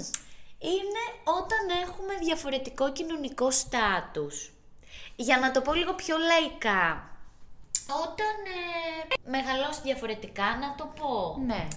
είναι 0.59 1.03
όταν 1.23 1.81
έχουμε 1.83 2.13
διαφορετικό 2.25 2.91
κοινωνικό 2.91 3.51
στάτους. 3.51 4.50
Για 5.21 5.37
να 5.37 5.51
το 5.51 5.61
πω 5.61 5.73
λίγο 5.73 5.93
πιο 5.93 6.15
λαϊκά. 6.17 7.09
Όταν 8.03 8.35
ε, 8.45 9.29
μεγαλώσει 9.29 9.79
διαφορετικά, 9.83 10.43
να 10.61 10.75
το 10.77 10.91
πω. 10.99 11.37
Ναι. 11.45 11.67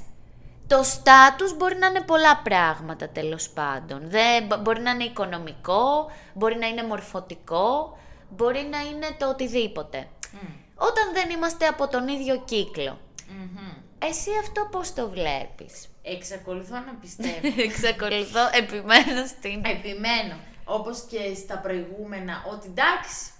Το 0.67 0.83
στάτους 0.83 1.57
μπορεί 1.57 1.77
να 1.77 1.87
είναι 1.87 2.01
πολλά 2.01 2.37
πράγματα 2.45 3.09
τέλος 3.09 3.49
πάντων. 3.51 4.01
Δεν, 4.11 4.45
μπο- 4.47 4.57
μπορεί 4.57 4.81
να 4.81 4.91
είναι 4.91 5.05
οικονομικό, 5.05 6.11
μπορεί 6.35 6.57
να 6.57 6.67
είναι 6.67 6.83
μορφωτικό, 6.85 7.99
μπορεί 8.29 8.69
να 8.71 8.79
είναι 8.81 9.07
το 9.19 9.29
οτιδήποτε. 9.29 10.09
Όταν 10.77 11.13
δεν 11.13 11.31
είμαστε 11.31 11.67
από 11.67 11.89
τον 11.89 12.09
ίδιο 12.09 12.43
κύκλο. 12.45 12.99
Μμμ. 13.29 13.59
Εσύ 13.99 14.31
αυτό 14.41 14.69
πώς 14.71 14.93
το 14.95 15.09
βλέπεις; 15.09 15.89
Εξακολουθώ 16.03 16.75
να 16.75 16.93
πιστεύω. 17.01 17.63
Εξακολουθώ, 17.69 18.49
επιμένω 18.53 19.27
στην... 19.27 19.65
Επιμένω, 19.65 20.35
όπως 20.65 21.01
και 21.11 21.35
στα 21.35 21.59
προηγούμενα, 21.59 22.45
ότι 22.53 22.67
εντάξει, 22.67 23.33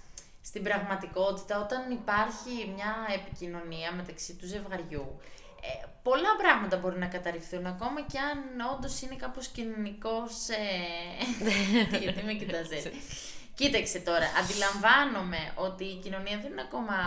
στην 0.55 0.67
πραγματικότητα 0.67 1.61
όταν 1.65 1.91
υπάρχει 1.91 2.53
μια 2.75 2.93
επικοινωνία 3.19 3.91
μεταξύ 3.91 4.33
του 4.33 4.47
ζευγαριού, 4.47 5.19
ε, 5.61 5.85
πολλά 6.03 6.31
πράγματα 6.41 6.77
μπορεί 6.77 6.97
να 6.99 7.05
καταρριφθούν, 7.05 7.65
ακόμα 7.65 8.01
και 8.11 8.19
αν 8.19 8.39
όντως 8.75 9.01
είναι 9.01 9.15
κάπως 9.15 9.47
κοινωνικός... 9.47 10.33
Ε... 10.49 11.97
γιατί 11.97 12.23
με 12.29 12.33
κοιτάζετε; 12.33 12.91
Κοίταξε 13.55 13.99
τώρα, 13.99 14.27
αντιλαμβάνομαι 14.41 15.41
ότι 15.55 15.83
η 15.83 15.99
κοινωνία 16.03 16.37
δεν 16.41 16.51
είναι 16.51 16.65
ακόμα 16.69 16.97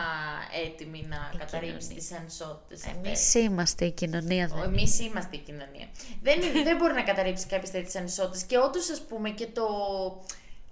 έτοιμη 0.67 1.07
να 1.09 1.21
καταρρύψει 1.39 1.89
τις 1.95 2.13
ανισότητες 2.13 2.87
αυτές. 2.87 2.97
Εμείς 3.07 3.35
είμαστε 3.35 3.85
η 3.85 3.91
κοινωνία, 3.91 4.47
δεν 4.47 4.63
Εμείς 4.63 5.01
είμαστε 5.01 5.37
η 5.37 5.41
κοινωνία. 5.41 5.87
Δεν, 6.23 6.43
είναι- 6.43 6.63
δεν 6.63 6.77
μπορεί 6.77 6.93
να 6.95 7.03
καταρρύψει 7.03 7.47
κάποιες 7.47 7.71
τέτοιες 7.71 7.97
ανισότητε. 7.97 8.45
Και 8.47 8.59
όντως, 8.59 8.91
ας 8.91 9.01
πούμε, 9.01 9.31
και 9.31 9.47
το. 9.47 9.67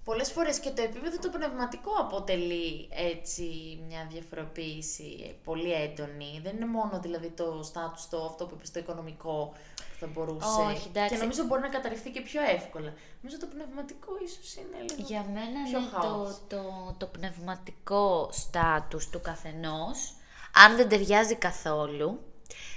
Πολλές 0.06 0.32
φορές 0.32 0.58
και 0.60 0.70
το 0.70 0.82
επίπεδο 0.82 1.18
το 1.18 1.28
πνευματικό 1.28 1.90
αποτελεί 2.00 2.88
έτσι 2.90 3.44
μια 3.88 4.06
διαφοροποίηση 4.10 5.36
πολύ 5.44 5.72
έντονη. 5.72 6.40
Δεν 6.42 6.56
είναι 6.56 6.66
μόνο 6.66 7.00
δηλαδή 7.02 7.28
το 7.28 7.60
στάτου, 7.62 8.02
το 8.10 8.24
αυτό 8.24 8.46
που 8.46 8.54
είπες, 8.54 8.70
το 8.70 8.78
οικονομικό 8.78 9.52
που 9.76 9.96
θα 10.00 10.06
μπορούσε. 10.06 10.60
Όχι, 10.70 10.88
εντάξει. 10.88 11.14
Και 11.14 11.20
νομίζω 11.20 11.44
μπορεί 11.44 11.60
να 11.60 11.68
καταρριφθεί 11.68 12.10
και 12.10 12.20
πιο 12.20 12.40
εύκολα. 12.42 12.92
Νομίζω 13.20 13.38
το 13.40 13.46
πνευματικό 13.46 14.10
ίσως 14.24 14.54
είναι 14.54 14.78
λίγο. 14.80 15.02
Για 15.06 15.24
μένα 15.34 15.62
πιο 15.70 15.78
είναι 15.78 15.88
το, 15.90 16.00
χάος. 16.00 16.40
το, 16.48 16.94
το 16.98 17.06
πνευματικό 17.06 18.28
στάτους 18.32 19.10
του 19.10 19.20
καθενός, 19.20 20.14
αν 20.54 20.76
δεν 20.76 20.88
ταιριάζει 20.88 21.34
καθόλου. 21.34 22.20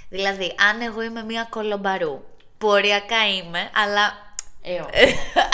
Δηλαδή, 0.08 0.54
αν 0.70 0.80
εγώ 0.80 1.02
είμαι 1.02 1.22
μία 1.22 1.46
κολομπαρού, 1.50 2.22
που 2.58 2.68
οριακά 2.68 3.28
είμαι, 3.28 3.70
αλλά... 3.74 4.28
Ε, 4.62 4.80
όχι. 4.80 4.90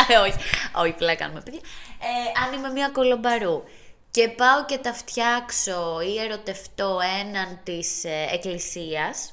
Ε, 0.08 0.18
όχι, 0.26 0.38
όχι, 0.74 0.92
πλάκα 0.92 1.14
κάνουμε, 1.18 1.40
παιδιά. 1.40 1.60
Ε, 2.00 2.44
αν 2.44 2.52
είμαι 2.52 2.68
μία 2.68 2.88
κολομπαρού 2.88 3.62
και 4.10 4.28
πάω 4.28 4.64
και 4.64 4.78
τα 4.78 4.92
φτιάξω 4.92 6.00
ή 6.00 6.18
ερωτευτώ 6.18 6.98
έναν 7.20 7.60
της 7.62 8.04
ε, 8.04 8.28
εκκλησίας, 8.32 9.30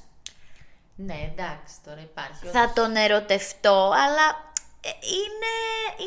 ναι, 0.96 1.30
εντάξει, 1.32 1.74
τώρα 1.86 2.02
υπάρχει. 2.02 2.46
θα 2.46 2.74
τον 2.76 2.96
ερωτευτώ, 2.96 3.92
αλλά 4.04 4.54
ε, 4.82 4.90
είναι, 5.20 5.54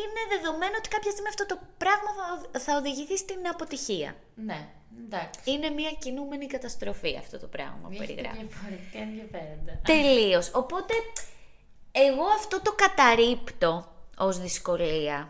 είναι 0.00 0.37
δεδομένο 0.37 0.75
ότι 0.78 0.88
κάποια 0.88 1.11
στιγμή 1.11 1.28
αυτό 1.28 1.46
το 1.46 1.58
πράγμα 1.78 2.11
θα, 2.52 2.58
θα 2.61 2.76
οδηγηθεί 2.76 3.16
στην 3.16 3.49
αποτυχία. 3.52 4.16
Ναι, 4.35 4.68
εντάξει. 5.04 5.40
Είναι 5.44 5.68
μια 5.70 5.90
κινούμενη 5.99 6.46
καταστροφή 6.46 7.16
αυτό 7.18 7.38
το 7.38 7.46
πράγμα 7.46 7.88
που 7.88 7.88
Έχετε 7.90 8.06
περιγράφει. 8.06 8.37
διαφορετικά 8.38 8.99
ενδιαφέροντα. 8.99 9.73
Τελείως. 9.85 10.50
Οπότε, 10.54 10.94
εγώ 12.09 12.25
αυτό 12.38 12.61
το 12.62 12.73
καταρρύπτω 12.73 13.87
ως 14.19 14.38
δυσκολία 14.38 15.29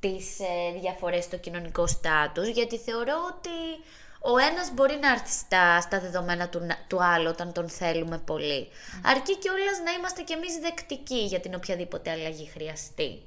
τις 0.00 0.40
ε, 0.40 0.78
διαφορές 0.80 1.24
στο 1.24 1.36
κοινωνικό 1.36 1.86
στάτους, 1.86 2.48
γιατί 2.48 2.78
θεωρώ 2.78 3.14
ότι 3.36 3.82
ο 4.20 4.36
ένας 4.38 4.70
μπορεί 4.74 4.98
να 5.00 5.10
έρθει 5.10 5.32
στα, 5.32 5.80
στα 5.80 6.00
δεδομένα 6.00 6.48
του, 6.48 6.60
να- 6.60 6.78
του 6.86 7.02
άλλου 7.04 7.28
όταν 7.28 7.52
τον 7.52 7.68
θέλουμε 7.68 8.18
πολύ. 8.18 8.68
Αρκεί 9.04 9.36
και 9.36 9.48
να 9.84 9.92
είμαστε 9.92 10.22
κι 10.22 10.32
εμείς 10.32 10.58
δεκτικοί 10.58 11.18
για 11.24 11.40
την 11.40 11.54
οποιαδήποτε 11.54 12.10
αλλαγή 12.10 12.46
χρειαστεί. 12.46 13.22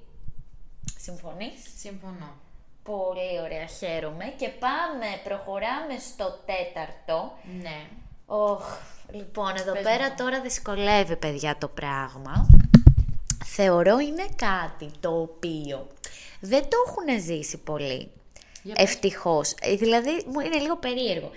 Συμφωνείς; 1.00 1.62
Συμφωνώ. 1.78 2.36
Πολύ 2.84 3.40
ωραία, 3.44 3.66
χαίρομαι. 3.66 4.26
Και 4.38 4.50
πάμε, 4.50 5.06
προχωράμε 5.24 6.00
στο 6.00 6.40
τέταρτο. 6.46 7.32
Ναι. 7.62 7.88
Οχ, 8.26 8.64
λοιπόν, 9.12 9.56
εδώ 9.56 9.74
Πες 9.74 9.84
πέρα 9.84 10.10
μου. 10.10 10.16
τώρα 10.18 10.42
δυσκολεύει, 10.42 11.16
παιδιά, 11.16 11.58
το 11.58 11.68
πράγμα. 11.68 12.48
Θεωρώ 13.46 14.00
είναι 14.00 14.26
κάτι 14.36 14.92
το 15.00 15.22
οποίο 15.22 15.88
δεν 16.40 16.62
το 16.62 16.78
έχουν 16.88 17.24
ζήσει 17.24 17.58
πολύ. 17.58 18.12
Για 18.64 18.76
πες. 18.76 18.84
Ευτυχώς. 18.84 19.54
Ε, 19.62 19.76
Δηλαδή, 19.76 20.26
μου 20.28 20.40
είναι 20.40 20.58
λίγο 20.58 20.78
περίεργο. 20.78 21.32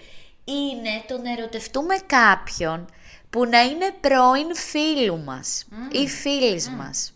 Είναι 0.44 1.02
το 1.08 1.18
να 1.18 1.32
ερωτευτούμε 1.32 1.96
κάποιον 2.06 2.84
που 3.30 3.44
να 3.44 3.60
είναι 3.62 3.94
πρώην 4.00 4.54
φίλου 4.56 5.18
μας 5.18 5.66
ή 5.92 6.08
φίλης 6.08 6.68
μας. 6.68 7.12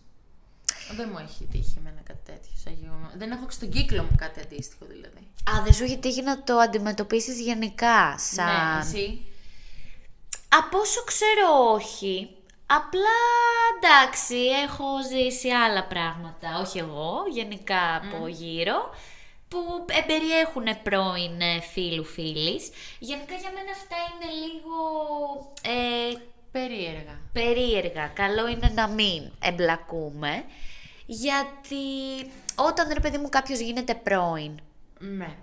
Δεν 0.97 1.09
μου 1.13 1.19
έχει 1.19 1.49
τύχει 1.53 1.81
με 1.83 1.91
ένα 1.91 2.01
κάτι 2.05 2.21
τέτοιο 2.25 2.51
σαν 2.65 2.77
γεγονό. 2.81 3.11
Δεν 3.17 3.31
έχω 3.31 3.47
στον 3.49 3.71
κύκλο 3.71 4.03
μου 4.03 4.15
κάτι 4.17 4.41
αντίστοιχο 4.41 4.85
δηλαδή. 4.89 5.19
Α, 5.51 5.63
δεν 5.65 5.73
σου 5.73 5.85
έχει 5.85 5.99
τύχει 5.99 6.23
να 6.23 6.43
το 6.43 6.57
αντιμετωπίσεις 6.57 7.41
γενικά, 7.41 8.19
σαν... 8.19 8.47
Ναι, 8.47 8.99
εσύ. 8.99 9.32
Από 10.59 10.79
όσο 10.79 11.05
ξέρω 11.05 11.71
όχι. 11.73 12.37
Απλά 12.67 13.19
εντάξει, 13.77 14.35
έχω 14.37 14.85
ζήσει 15.11 15.49
άλλα 15.51 15.85
πράγματα, 15.87 16.59
όχι 16.61 16.79
εγώ, 16.79 17.15
γενικά 17.31 17.97
από 17.97 18.27
γύρω, 18.29 18.95
που 19.49 19.59
εμπεριέχουν 20.03 20.83
πρώην 20.83 21.41
ε, 21.41 21.61
φίλου 21.61 22.05
φίλης. 22.05 22.71
Γενικά 22.99 23.35
για 23.35 23.51
μένα 23.55 23.71
αυτά 23.71 23.97
είναι 23.97 24.33
λίγο 24.33 24.77
ε, 25.63 26.19
Περίεργα. 26.53 27.21
περίεργα. 27.33 28.07
Καλό 28.07 28.49
είναι 28.49 28.73
να 28.75 28.89
μην 28.89 29.31
εμπλακούμε, 29.43 30.45
γιατί 31.07 31.85
όταν 32.55 32.91
ρε 32.93 33.01
παιδί 33.01 33.19
μου 33.19 33.29
κάποιος 33.29 33.59
γίνεται 33.59 33.95
πρώην, 33.95 34.61
Ναι. 34.99 35.37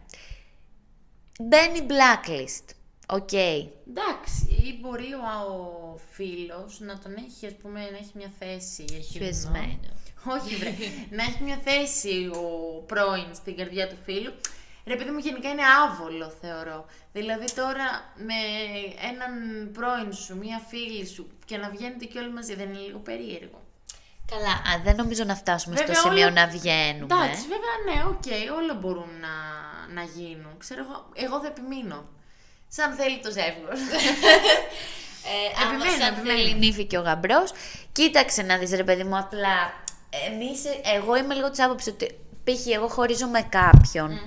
μπαίνει 1.39 1.85
blacklist. 1.89 2.73
OK. 3.11 3.31
Εντάξει, 3.33 4.61
ή 4.65 4.79
μπορεί 4.81 5.13
ο, 5.13 5.41
ο 5.51 5.97
φίλος 6.11 6.79
να 6.79 6.97
τον 6.99 7.13
έχει, 7.27 7.45
ας 7.45 7.53
πούμε, 7.61 7.79
να 7.79 7.97
έχει 7.97 8.11
μια 8.13 8.31
θέση. 8.39 8.85
Έχει 8.93 9.11
χεσμένο. 9.11 9.79
Όχι, 10.25 10.55
βρε. 10.55 10.73
να 11.09 11.23
έχει 11.23 11.43
μια 11.43 11.59
θέση 11.63 12.29
ο 12.33 12.47
πρώην 12.85 13.35
στην 13.35 13.57
καρδιά 13.57 13.87
του 13.89 13.97
φίλου. 14.03 14.31
Ρε 14.85 14.95
παιδί 14.95 15.09
μου, 15.11 15.17
γενικά 15.19 15.49
είναι 15.49 15.61
άβολο, 15.85 16.29
θεωρώ. 16.41 16.85
Δηλαδή 17.13 17.53
τώρα 17.53 18.13
με 18.15 18.33
έναν 19.11 19.31
πρώην 19.71 20.13
σου, 20.13 20.37
μια 20.37 20.61
φίλη 20.67 21.05
σου 21.07 21.27
και 21.45 21.57
να 21.57 21.69
βγαίνετε 21.69 22.05
και 22.05 22.19
όλοι 22.19 22.31
μαζί, 22.31 22.55
δεν 22.55 22.69
είναι 22.69 22.79
λίγο 22.79 22.99
περίεργο. 22.99 23.61
Καλά, 24.31 24.51
α, 24.51 24.81
δεν 24.83 24.95
νομίζω 24.95 25.23
να 25.23 25.35
φτάσουμε 25.35 25.75
Βέβαια, 25.75 25.93
στο 25.95 26.07
σημείο 26.09 26.25
όλα- 26.27 26.31
να 26.45 26.47
βγαίνουμε. 26.47 27.13
Εντάξει, 27.15 27.41
βέβαια, 27.41 27.75
ναι, 27.95 28.03
οκ, 28.09 28.55
όλα 28.57 28.73
μπορούν 28.73 29.09
να, 29.19 29.33
να 29.93 30.03
γίνουν. 30.03 30.57
Ξέρω 30.57 30.81
εγώ, 30.83 31.09
εγώ 31.13 31.39
δεν 31.39 31.51
επιμείνω. 31.51 32.07
Σαν 32.69 32.93
θέλει 32.93 33.19
το 33.19 33.31
ζεύγος. 33.31 33.79
Ε, 35.23 35.61
άμα 35.63 35.73
Επιμένω, 35.73 36.03
σαν 36.03 36.13
επιμένω. 36.13 36.39
θέλει 36.39 36.53
νύφη 36.53 36.85
και 36.85 36.97
ο 36.97 37.01
γαμπρός, 37.01 37.51
κοίταξε 37.91 38.41
να 38.41 38.57
δεις 38.57 38.71
ρε 38.71 38.83
παιδί 38.83 39.03
μου, 39.03 39.17
απλά 39.17 39.73
εμείς, 40.31 40.59
εγώ 40.95 41.15
είμαι 41.15 41.33
λίγο 41.33 41.49
της 41.49 41.59
άποψης 41.59 41.93
ότι 41.93 42.19
π.χ. 42.43 42.67
εγώ 42.67 42.87
χωρίζω 42.87 43.27
με 43.27 43.41
κάποιον. 43.49 44.19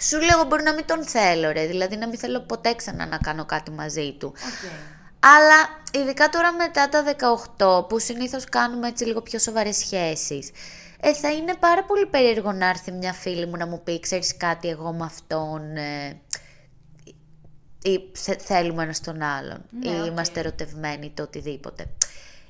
Σου 0.00 0.20
λέω 0.20 0.44
μπορεί 0.44 0.62
να 0.62 0.74
μην 0.74 0.86
τον 0.86 1.04
θέλω 1.06 1.52
ρε, 1.52 1.66
δηλαδή 1.66 1.96
να 1.96 2.08
μην 2.08 2.18
θέλω 2.18 2.40
ποτέ 2.40 2.74
ξανά 2.74 3.06
να 3.06 3.18
κάνω 3.18 3.44
κάτι 3.44 3.70
μαζί 3.70 4.12
του. 4.12 4.26
Οκ. 4.26 4.70
Αλλά 5.20 5.80
ειδικά 5.92 6.28
τώρα 6.28 6.52
μετά 6.52 6.88
τα 6.88 7.04
18 7.78 7.88
που 7.88 7.98
συνήθως 7.98 8.44
κάνουμε 8.44 8.88
έτσι 8.88 9.04
λίγο 9.04 9.20
πιο 9.22 9.38
σοβαρές 9.38 9.76
σχέσεις 9.76 10.50
ε, 11.00 11.14
θα 11.14 11.32
είναι 11.32 11.54
πάρα 11.54 11.84
πολύ 11.84 12.06
περίεργο 12.06 12.52
να 12.52 12.68
έρθει 12.68 12.92
μια 12.92 13.12
φίλη 13.12 13.46
μου 13.46 13.56
να 13.56 13.66
μου 13.66 13.82
πει 13.84 14.00
ξέρεις 14.00 14.36
κάτι 14.36 14.68
εγώ 14.68 14.92
με 14.92 15.04
αυτόν 15.04 15.76
ε, 15.76 16.20
ή 17.82 18.00
θε- 18.12 18.40
θέλουμε 18.42 18.82
ένας 18.82 18.94
τον 19.04 19.22
άλλον 19.22 19.64
Ναι, 19.80 19.90
ή 19.90 20.00
οκ. 20.00 20.06
είμαστε 20.06 20.40
ερωτευμένοι 20.40 21.10
το 21.10 21.22
οτιδήποτε. 21.22 21.86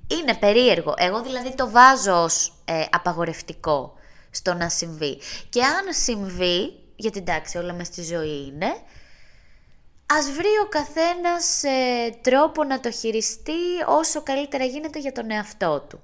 Είναι 0.06 0.34
περίεργο. 0.34 0.94
Εγώ 0.96 1.22
δηλαδή 1.22 1.54
το 1.54 1.70
βάζω 1.70 2.22
ως 2.22 2.52
ε, 2.64 2.84
απαγορευτικό 2.90 3.94
στο 4.30 4.54
να 4.54 4.68
συμβεί. 4.68 5.18
Και 5.48 5.62
αν 5.64 5.84
συμβεί, 5.92 6.72
γιατί 6.96 7.18
εντάξει 7.18 7.58
όλα 7.58 7.72
μες 7.72 7.86
στη 7.86 8.02
ζωή 8.02 8.46
είναι, 8.46 8.74
ας 10.06 10.30
βρει 10.30 10.48
ο 10.64 10.68
καθένας 10.68 11.62
ε, 11.62 12.10
τρόπο 12.20 12.64
να 12.64 12.80
το 12.80 12.90
χειριστεί 12.90 13.60
όσο 13.86 14.22
καλύτερα 14.22 14.64
γίνεται 14.64 14.98
για 14.98 15.12
τον 15.12 15.30
εαυτό 15.30 15.80
του. 15.88 16.00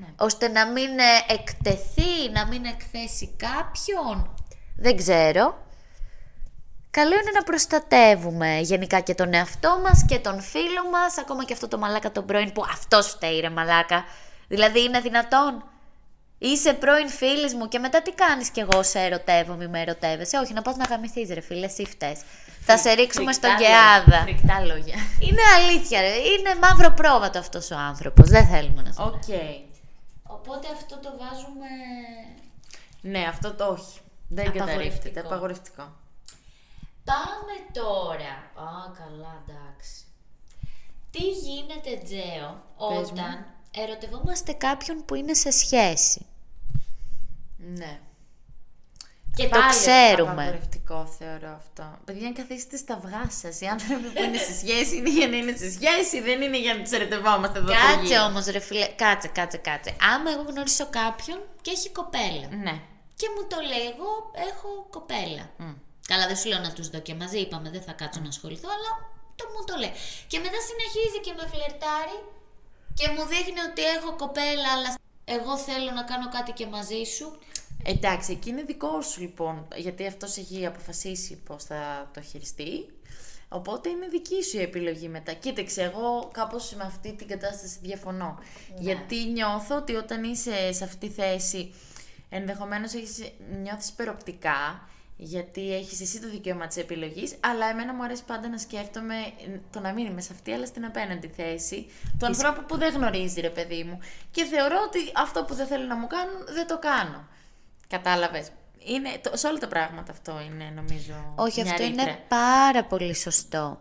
Ναι. 0.00 0.06
Ώστε 0.18 0.48
να 0.48 0.66
μην 0.66 0.98
ε, 0.98 1.32
εκτεθεί, 1.34 2.30
να 2.32 2.46
μην 2.46 2.64
εκθέσει 2.64 3.34
κάποιον. 3.36 4.34
Δεν 4.76 4.96
ξέρω. 4.96 5.64
Καλό 6.98 7.12
είναι 7.12 7.30
να 7.34 7.42
προστατεύουμε 7.42 8.58
γενικά 8.60 9.00
και 9.00 9.14
τον 9.14 9.34
εαυτό 9.34 9.78
μας 9.82 10.04
και 10.08 10.18
τον 10.18 10.40
φίλο 10.40 10.82
μας, 10.92 11.18
ακόμα 11.18 11.44
και 11.44 11.52
αυτό 11.52 11.68
το 11.68 11.78
μαλάκα 11.78 12.12
τον 12.12 12.26
πρώην 12.26 12.52
που 12.52 12.64
αυτός 12.72 13.06
φταίει 13.08 13.40
ρε 13.40 13.50
μαλάκα. 13.50 14.04
Δηλαδή 14.48 14.82
είναι 14.82 15.00
δυνατόν; 15.00 15.64
Είσαι 16.38 16.74
πρώην 16.74 17.08
φίλης 17.08 17.54
μου 17.54 17.68
και 17.68 17.78
μετά 17.78 18.02
τι 18.02 18.12
κάνεις 18.12 18.48
κι 18.48 18.60
εγώ 18.60 18.82
σε 18.82 18.98
ερωτεύω, 18.98 19.54
μη 19.54 19.66
με 19.66 19.80
ερωτεύεσαι; 19.80 20.38
Όχι, 20.38 20.52
να 20.52 20.62
πας 20.62 20.76
να 20.76 20.84
γαμηθείς 20.84 21.28
ρε 21.28 21.40
φίλε, 21.40 21.66
εσύ 21.66 21.84
φταίς. 21.84 22.20
Θα 22.60 22.78
σε 22.78 22.92
ρίξουμε 22.92 23.32
στον 23.32 23.50
Φρικτά 23.50 23.72
Καιάδα. 23.72 24.18
λόγια, 24.18 24.22
Φρικτά 24.22 24.60
λόγια. 24.60 24.94
Είναι 25.20 25.42
αλήθεια 25.56 26.00
ρε, 26.00 26.14
είναι 26.14 26.54
μαύρο 26.60 26.90
πρόβατο 26.90 27.38
αυτός 27.38 27.70
ο 27.70 27.76
άνθρωπος. 27.76 28.28
Δεν 28.28 28.46
θέλουμε 28.46 28.82
να 28.82 29.04
Οκ. 29.04 29.28
Οπότε 30.22 30.66
αυτό 30.72 30.98
το 30.98 31.10
βάζουμε... 31.18 31.66
Ναι, 33.00 33.26
αυτό 33.28 33.54
το 33.54 33.64
όχι. 33.64 33.98
Δεν 34.28 34.46
Απαγορευτικό. 34.48 34.64
καταρρίφτεται. 34.66 35.20
Απαγορευτικό. 35.20 36.04
Πάμε 37.10 37.54
τώρα. 37.72 38.32
Α, 38.68 38.90
καλά, 38.98 39.42
εντάξει. 39.48 39.94
Τι 41.10 41.22
γίνεται, 41.22 42.00
Τζέο, 42.04 42.62
Πες 42.88 43.10
μου. 43.10 43.12
όταν 43.12 43.46
ερωτευόμαστε 43.76 44.52
κάποιον 44.52 45.04
που 45.04 45.14
είναι 45.14 45.34
σε 45.34 45.50
σχέση; 45.50 46.26
Ναι. 47.56 48.00
Και 49.36 49.42
το 49.42 49.48
Πάλι 49.58 49.70
ξέρουμε. 49.70 50.32
Απαγορευτικό 50.32 51.06
θεωρώ 51.18 51.48
αυτό. 51.54 51.98
Παιδιά, 52.04 52.26
αν 52.26 52.34
καθίσετε 52.34 52.76
στα 52.76 52.94
αυγά 52.94 53.30
σας. 53.30 53.60
Οι 53.60 53.66
άνθρωποι 53.66 54.08
που 54.08 54.22
είναι 54.22 54.36
σε 54.38 54.54
σχέση 54.60 54.96
είναι 54.96 55.10
για 55.10 55.28
να 55.28 55.36
είναι 55.36 55.56
σε 55.56 55.70
σχέση, 55.70 56.20
δεν 56.20 56.40
είναι 56.42 56.58
για 56.60 56.74
να 56.74 56.82
τους 56.82 56.90
ερωτευόμαστε 56.92 57.58
εδώ 57.58 57.72
Κάτσε 57.72 57.96
τριγύρω. 57.96 58.22
όμως, 58.24 58.46
ρε 58.46 58.58
φίλε, 58.58 58.86
κάτσε, 58.86 59.28
κάτσε, 59.28 59.56
κάτσε. 59.56 59.96
Άμα 60.14 60.30
εγώ 60.30 60.42
γνωρίσω 60.42 60.86
κάποιον 60.90 61.38
και 61.62 61.70
έχει 61.70 61.90
κοπέλα. 61.90 62.48
Ναι. 62.62 62.80
Και 63.16 63.26
μου 63.36 63.46
το 63.48 63.56
λέει, 63.70 63.86
εγώ 63.94 64.10
έχω 64.50 64.86
κοπέλα. 64.90 65.50
Μμ. 65.56 65.72
Καλά, 66.06 66.26
δεν 66.26 66.36
σου 66.36 66.48
λέω 66.48 66.58
να 66.58 66.72
τους 66.72 66.88
δω 66.88 66.98
και 66.98 67.14
μαζί, 67.14 67.38
είπαμε, 67.38 67.70
δεν 67.70 67.82
θα 67.82 67.92
κάτσω 67.92 68.20
να 68.20 68.28
ασχοληθώ, 68.28 68.68
αλλά 68.76 68.90
το 69.36 69.44
μου 69.52 69.64
το 69.64 69.74
λέει. 69.78 69.92
Και 70.26 70.38
μετά 70.38 70.58
συνεχίζει 70.68 71.20
και 71.20 71.32
με 71.36 71.44
φλερτάρει 71.52 72.18
και 72.94 73.08
μου 73.08 73.24
δείχνει 73.26 73.60
ότι 73.70 73.82
έχω 73.96 74.16
κοπέλα, 74.16 74.68
αλλά 74.76 74.94
εγώ 75.24 75.58
θέλω 75.58 75.90
να 75.90 76.02
κάνω 76.02 76.28
κάτι 76.28 76.52
και 76.52 76.66
μαζί 76.66 77.02
σου. 77.16 77.38
Εντάξει, 77.84 78.32
εκεί 78.32 78.48
είναι 78.50 78.62
δικό 78.62 79.00
σου 79.00 79.20
λοιπόν, 79.20 79.68
γιατί 79.76 80.06
αυτός 80.06 80.36
έχει 80.36 80.66
αποφασίσει 80.66 81.36
πώς 81.36 81.64
θα 81.64 82.10
το 82.14 82.20
χειριστεί. 82.20 82.88
Οπότε 83.48 83.88
είναι 83.88 84.08
δική 84.08 84.42
σου 84.42 84.56
η 84.56 84.62
επιλογή 84.62 85.08
μετά. 85.08 85.32
Κοίταξε, 85.32 85.82
εγώ 85.82 86.28
κάπως 86.32 86.74
με 86.74 86.84
αυτή 86.84 87.12
την 87.12 87.28
κατάσταση 87.28 87.78
διαφωνώ. 87.82 88.38
Γιατί 88.78 89.24
νιώθω 89.24 89.76
ότι 89.76 89.94
όταν 89.94 90.24
είσαι 90.24 90.72
σε 90.72 90.84
αυτή 90.84 91.08
τη 91.08 91.12
θέση, 91.12 91.74
ενδεχομένως 92.28 92.94
έχεις, 92.94 93.32
νιώθεις 93.62 93.88
υπεροπτικά, 93.88 94.88
γιατί 95.16 95.74
έχεις 95.74 96.00
εσύ 96.00 96.20
το 96.20 96.28
δικαίωμα 96.28 96.66
της 96.66 96.76
επιλογής, 96.76 97.36
αλλά 97.40 97.66
εμένα 97.66 97.94
μου 97.94 98.02
αρέσει 98.02 98.24
πάντα 98.24 98.48
να 98.48 98.58
σκέφτομαι 98.58 99.14
ε, 99.14 99.58
το 99.70 99.80
να 99.80 99.92
μην 99.92 100.06
είμαι 100.06 100.20
σε 100.20 100.32
αυτή, 100.32 100.52
αλλά 100.52 100.66
στην 100.66 100.84
απέναντι 100.84 101.26
θέση, 101.36 101.90
του 102.18 102.26
ανθρώπου 102.26 102.64
που 102.64 102.76
δεν 102.76 102.94
γνωρίζει 102.94 103.40
ρε 103.40 103.50
παιδί 103.50 103.84
μου. 103.84 103.98
Και 104.30 104.44
θεωρώ 104.44 104.76
ότι 104.86 104.98
αυτό 105.14 105.44
που 105.44 105.54
δεν 105.54 105.66
θέλουν 105.66 105.86
να 105.86 105.96
μου 105.96 106.06
κάνουν, 106.06 106.54
δεν 106.54 106.66
το 106.66 106.78
κάνω. 106.78 107.28
Κατάλαβες. 107.88 108.50
Είναι, 108.88 109.10
το, 109.22 109.36
σε 109.36 109.46
όλα 109.46 109.58
τα 109.58 109.68
πράγματα 109.68 110.12
αυτό 110.12 110.40
είναι 110.46 110.72
νομίζω 110.74 111.32
Όχι, 111.34 111.62
μια 111.62 111.72
αυτό 111.72 111.84
ρήτρα. 111.84 112.02
είναι 112.02 112.18
πάρα 112.28 112.84
πολύ 112.84 113.14
σωστό. 113.14 113.80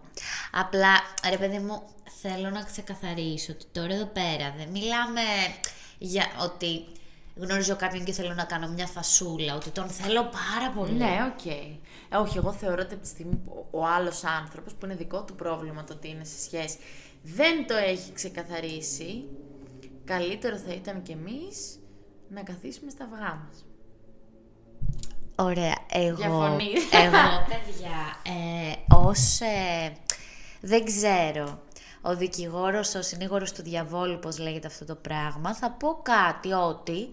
Απλά, 0.51 0.93
ρε 1.29 1.37
παιδί 1.37 1.59
μου, 1.59 1.83
θέλω 2.21 2.49
να 2.49 2.63
ξεκαθαρίσω 2.63 3.51
ότι 3.51 3.65
τώρα 3.71 3.93
εδώ 3.93 4.05
πέρα 4.05 4.53
δεν 4.57 4.67
μιλάμε 4.67 5.21
για 5.97 6.25
ότι 6.39 6.85
γνωρίζω 7.35 7.75
κάποιον 7.75 8.03
και 8.03 8.11
θέλω 8.11 8.33
να 8.33 8.43
κάνω 8.43 8.67
μια 8.67 8.87
φασούλα, 8.87 9.55
ότι 9.55 9.69
τον 9.69 9.89
θέλω 9.89 10.21
πάρα 10.21 10.71
πολύ. 10.75 10.91
Ναι, 10.91 11.33
οκ. 11.33 11.45
Ε, 11.45 12.15
όχι, 12.17 12.37
εγώ 12.37 12.51
θεωρώ 12.51 12.81
ότι 12.81 12.93
από 12.93 13.03
τη 13.03 13.09
στιγμή 13.09 13.35
που 13.35 13.65
ο 13.71 13.85
άλλος 13.85 14.23
άνθρωπος, 14.23 14.73
που 14.73 14.85
είναι 14.85 14.95
δικό 14.95 15.23
του 15.23 15.35
πρόβλημα 15.35 15.83
το 15.83 15.93
ότι 15.93 16.09
είναι 16.09 16.23
σε 16.23 16.39
σχέση, 16.41 16.77
δεν 17.23 17.67
το 17.67 17.75
έχει 17.75 18.11
ξεκαθαρίσει, 18.11 19.23
καλύτερο 20.05 20.57
θα 20.57 20.73
ήταν 20.73 21.01
κι 21.01 21.11
εμείς 21.11 21.79
να 22.29 22.41
καθίσουμε 22.41 22.89
στα 22.91 23.03
αυγά 23.03 23.41
μας. 23.45 23.65
Ωραία, 25.37 25.75
εγώ, 25.91 26.15
Διαφωνεί. 26.15 26.71
εγώ 26.91 27.45
παιδιά, 27.47 28.17
ε, 28.23 28.95
ως, 28.95 29.39
ε, 29.41 29.93
δεν 30.61 30.85
ξέρω, 30.85 31.59
ο 32.05 32.15
δικηγόρος, 32.15 32.95
ο 32.95 33.01
συνήγορος 33.01 33.51
του 33.51 33.61
διαβόλου, 33.61 34.19
πώς 34.19 34.37
λέγεται 34.37 34.67
αυτό 34.67 34.85
το 34.85 34.95
πράγμα, 34.95 35.55
θα 35.55 35.71
πω 35.71 35.99
κάτι 36.01 36.51
ότι 36.51 37.09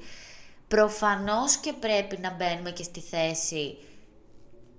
προφανώς 0.68 1.56
και 1.56 1.72
πρέπει 1.72 2.18
να 2.18 2.30
μπαίνουμε 2.30 2.70
και 2.70 2.82
στη 2.82 3.00
θέση 3.00 3.76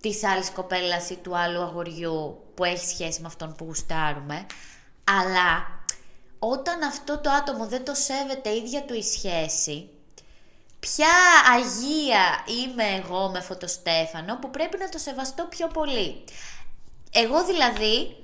της 0.02 0.23
άλλης 0.23 0.49
κοπέλας 0.49 1.10
ή 1.10 1.15
του 1.15 1.38
άλλου 1.38 1.62
αγοριού 1.62 2.43
που 2.54 2.63
έχει 2.63 2.86
σχέση 2.86 3.21
με 3.21 3.28
αυτόν 3.28 3.56
που 3.56 3.65
γουστάρουμε, 3.65 4.45
αλλά 5.04 5.82
όταν 6.39 6.84
αυτό 6.84 7.17
το 7.17 7.30
άτομο 7.30 7.67
δεν 7.67 7.86
το 7.86 7.93
σέβεται 7.93 8.49
η 8.49 8.58
ίδια 8.58 8.84
του 8.84 8.93
η 8.93 9.04
σχέση, 9.04 9.89
ποια 10.80 11.13
αγία 11.56 12.43
είμαι 12.62 13.04
εγώ 13.04 13.30
με 13.30 13.41
φωτοστέφανο 13.41 14.38
που 14.39 14.49
πρέπει 14.49 14.78
να 14.78 14.89
το 14.89 14.97
σεβαστώ 14.97 15.45
πιο 15.45 15.67
πολύ. 15.67 16.23
Εγώ 17.12 17.45
δηλαδή, 17.45 18.22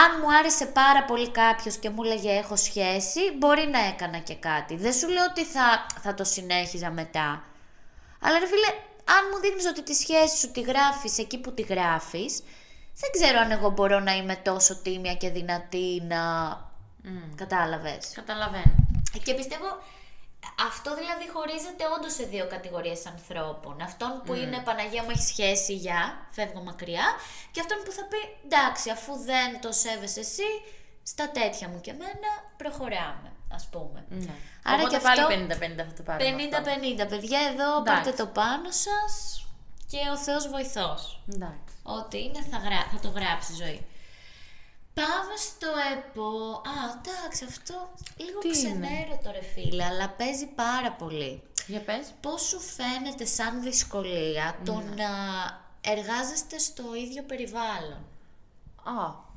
αν 0.00 0.20
μου 0.20 0.36
άρεσε 0.38 0.66
πάρα 0.66 1.04
πολύ 1.04 1.30
κάποιος 1.30 1.76
και 1.76 1.90
μου 1.90 2.02
λέγε 2.02 2.30
έχω 2.30 2.56
σχέση, 2.56 3.20
μπορεί 3.38 3.66
να 3.66 3.78
έκανα 3.78 4.18
και 4.18 4.34
κάτι. 4.34 4.76
Δεν 4.76 4.92
σου 4.92 5.08
λέω 5.08 5.24
ότι 5.30 5.44
θα, 5.44 5.86
θα 6.02 6.14
το 6.14 6.24
συνέχιζα 6.24 6.90
μετά. 6.90 7.44
Αλλά 8.20 8.38
ρε 8.38 8.46
φίλε, 8.46 8.68
αν 9.04 9.22
μου 9.32 9.40
δείχνεις 9.40 9.66
ότι 9.66 9.82
τη 9.82 9.94
σχέση 9.94 10.36
σου 10.36 10.50
τη 10.50 10.60
γράφεις 10.60 11.18
εκεί 11.18 11.38
που 11.38 11.52
τη 11.52 11.62
γράφεις, 11.62 12.42
δεν 12.94 13.10
ξέρω 13.12 13.38
αν 13.38 13.50
εγώ 13.50 13.70
μπορώ 13.70 14.00
να 14.00 14.16
είμαι 14.16 14.36
τόσο 14.36 14.76
τίμια 14.76 15.14
και 15.14 15.30
δυνατή 15.30 16.02
να... 16.08 16.20
Κατάλαβες. 17.36 18.12
Καταλαβαίνω. 18.14 18.74
Και 19.22 19.34
πιστεύω 19.34 19.66
αυτό 20.68 20.94
δηλαδή 20.94 21.28
χωρίζεται 21.34 21.84
όντως 21.96 22.12
σε 22.14 22.24
δύο 22.24 22.46
κατηγορίες 22.46 23.06
ανθρώπων. 23.06 23.80
Αυτόν 23.82 24.22
που 24.24 24.34
είναι 24.34 24.58
Παναγία 24.64 25.02
μου 25.02 25.10
έχεις 25.10 25.26
σχέση 25.26 25.74
για, 25.74 26.26
φεύγω 26.30 26.62
μακριά, 26.62 27.06
και 27.50 27.60
αυτόν 27.60 27.78
που 27.84 27.92
θα 27.92 28.04
πει 28.10 28.16
εντάξει, 28.44 28.90
αφού 28.90 29.12
δεν 29.16 29.60
το 29.60 29.72
σέβεσαι 29.72 30.20
εσύ, 30.20 30.48
στα 31.02 31.30
τέτοια 31.30 31.68
μου 31.68 31.80
και 31.80 31.90
εμένα 31.90 32.30
προχωράμε, 32.56 33.32
ας 33.52 33.68
πούμε. 33.70 34.04
Ναι. 34.08 34.34
Άρα 34.64 34.82
Οπότε 34.82 34.96
και 34.96 35.02
πάλι 35.02 35.20
αυτό 35.20 35.34
50-50 35.34 35.86
θα 35.88 35.94
το 35.96 36.02
πάρουμε. 36.02 36.44
αυτό. 36.44 36.70
50-50. 37.04 37.08
Παιδιά, 37.08 37.40
εδώ 37.52 37.68
Εντάξει. 37.78 37.84
πάρτε 37.84 38.10
το 38.22 38.26
πάνω 38.26 38.70
σας 38.70 39.46
και 39.90 39.98
ο 40.14 40.16
Θεός 40.18 40.48
βοηθός. 40.48 41.22
Εντάξει. 41.34 41.74
Ό,τι 41.82 42.18
είναι 42.24 42.42
θα, 42.50 42.56
γρά... 42.56 42.80
θα 42.92 42.98
το 43.02 43.08
γράψει 43.08 43.52
η 43.52 43.54
ζωή. 43.54 43.86
Πάμε 44.94 45.36
στο 45.36 45.68
ΕΠΟ. 45.92 46.28
Α, 46.74 46.74
εντάξει, 46.98 47.44
αυτό 47.44 47.92
λίγο 48.16 48.38
Τι 48.38 48.48
είναι; 48.48 48.56
ξενέρωτο 48.56 49.30
ρε 49.32 49.42
φίλε, 49.54 49.84
αλλά 49.84 50.08
παίζει 50.08 50.46
πάρα 50.46 50.92
πολύ. 50.92 51.42
Για 51.66 51.80
πες. 51.80 52.12
Πώς 52.20 52.42
σου 52.42 52.60
φαίνεται 52.60 53.24
σαν 53.24 53.62
δυσκολία 53.62 54.58
το 54.64 54.74
Ναι. 54.74 54.94
να 55.02 55.10
εργάζεστε 55.80 56.58
στο 56.58 56.82
ίδιο 56.94 57.22
περιβάλλον; 57.22 58.04
Α. 58.82 59.30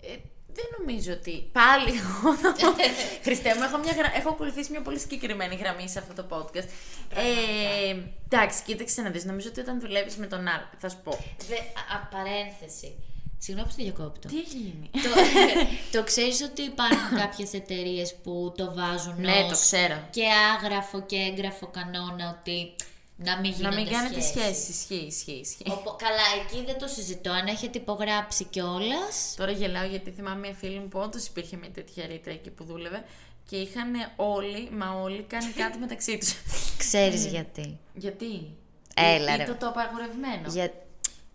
Ε, 0.00 0.16
δεν 0.54 0.64
νομίζω 0.78 1.12
ότι. 1.12 1.50
Πάλι 1.52 1.90
εγώ 2.02 2.34
θα 2.36 2.52
πω. 2.52 2.74
Χριστέ 3.26 3.54
μου, 3.54 3.62
έχω, 3.62 3.78
μια 3.78 3.92
γρα... 3.92 4.16
έχω 4.16 4.28
ακολουθήσει 4.28 4.70
μια 4.70 4.82
πολύ 4.82 4.98
συγκεκριμένη 4.98 5.54
γραμμή 5.54 5.88
σε 5.88 5.98
αυτό 5.98 6.22
το 6.22 6.36
podcast. 6.36 6.68
Ε, 7.14 7.96
εντάξει, 8.28 8.62
κοίταξε 8.62 9.02
να 9.02 9.10
δεις. 9.10 9.24
Νομίζω 9.24 9.48
ότι 9.48 9.60
όταν 9.60 9.80
δουλεύεις 9.80 10.16
με 10.16 10.26
τον 10.26 10.46
άλλο. 10.48 10.68
Θα 10.78 10.88
σου 10.88 10.98
πω. 11.04 11.18
Δε, 11.48 11.56
α, 11.56 11.96
α, 11.96 12.06
παρένθεση. 12.10 12.94
Συγγνώμη 13.44 13.68
που 13.70 13.74
το 13.76 13.82
διακόπτω. 13.82 14.28
Τι 14.28 14.38
έχει 14.38 14.56
γίνει; 14.56 14.90
το, 14.92 15.10
το 15.98 16.04
ξέρεις 16.04 16.42
ότι 16.42 16.62
υπάρχουν 16.62 17.16
κάποιες 17.22 17.52
εταιρείες 17.52 18.14
που 18.22 18.52
το 18.56 18.74
βάζουν 18.74 19.20
ναι, 19.20 19.30
ως 19.42 19.48
το 19.48 19.54
ξέρω. 19.54 19.98
και 20.10 20.22
άγραφο 20.56 21.00
και 21.02 21.16
έγγραφο 21.16 21.66
κανόνα 21.66 22.38
ότι 22.40 22.74
να 23.16 23.40
μην 23.40 23.50
Να 23.50 23.56
γίνονται 23.56 23.76
μην 23.76 23.88
κάνετε 23.88 24.20
σχέσεις. 24.20 24.40
σχέση. 24.44 24.70
Ισχύει, 24.70 25.06
ισχύει, 25.06 25.32
ισχύει. 25.40 25.64
Οπο- 25.70 25.96
καλά, 25.98 26.26
εκεί 26.44 26.64
δεν 26.66 26.78
το 26.78 26.86
συζητώ. 26.86 27.30
Αν 27.30 27.46
έχετε 27.46 27.78
υπογράψει 27.78 28.44
κιόλας. 28.44 29.34
Τώρα 29.36 29.50
γελάω 29.52 29.86
γιατί 29.86 30.10
θυμάμαι 30.10 30.38
μια 30.40 30.54
φίλη 30.54 30.78
μου 30.78 30.88
που 30.88 30.98
όντως 30.98 31.26
υπήρχε 31.26 31.56
μια 31.56 31.70
τέτοια 31.70 32.06
ρήτρα 32.06 32.32
εκεί 32.32 32.50
που 32.50 32.64
δούλευε 32.64 33.04
και 33.48 33.56
είχαν 33.56 33.90
όλοι, 34.16 34.70
μα 34.70 35.00
όλοι, 35.02 35.22
κάνει 35.22 35.52
κάτι 35.62 35.78
μεταξύ 35.78 36.18
τους. 36.18 36.32
Ξέρεις 36.78 37.26
γιατί. 37.26 37.78
γιατί; 37.94 38.50
Έλα, 38.96 39.34
Ή 39.34 39.36
ρε. 39.36 39.44
το, 39.44 39.54
το 39.54 39.66
απαγορευμένο. 39.68 40.48
Για... 40.50 40.72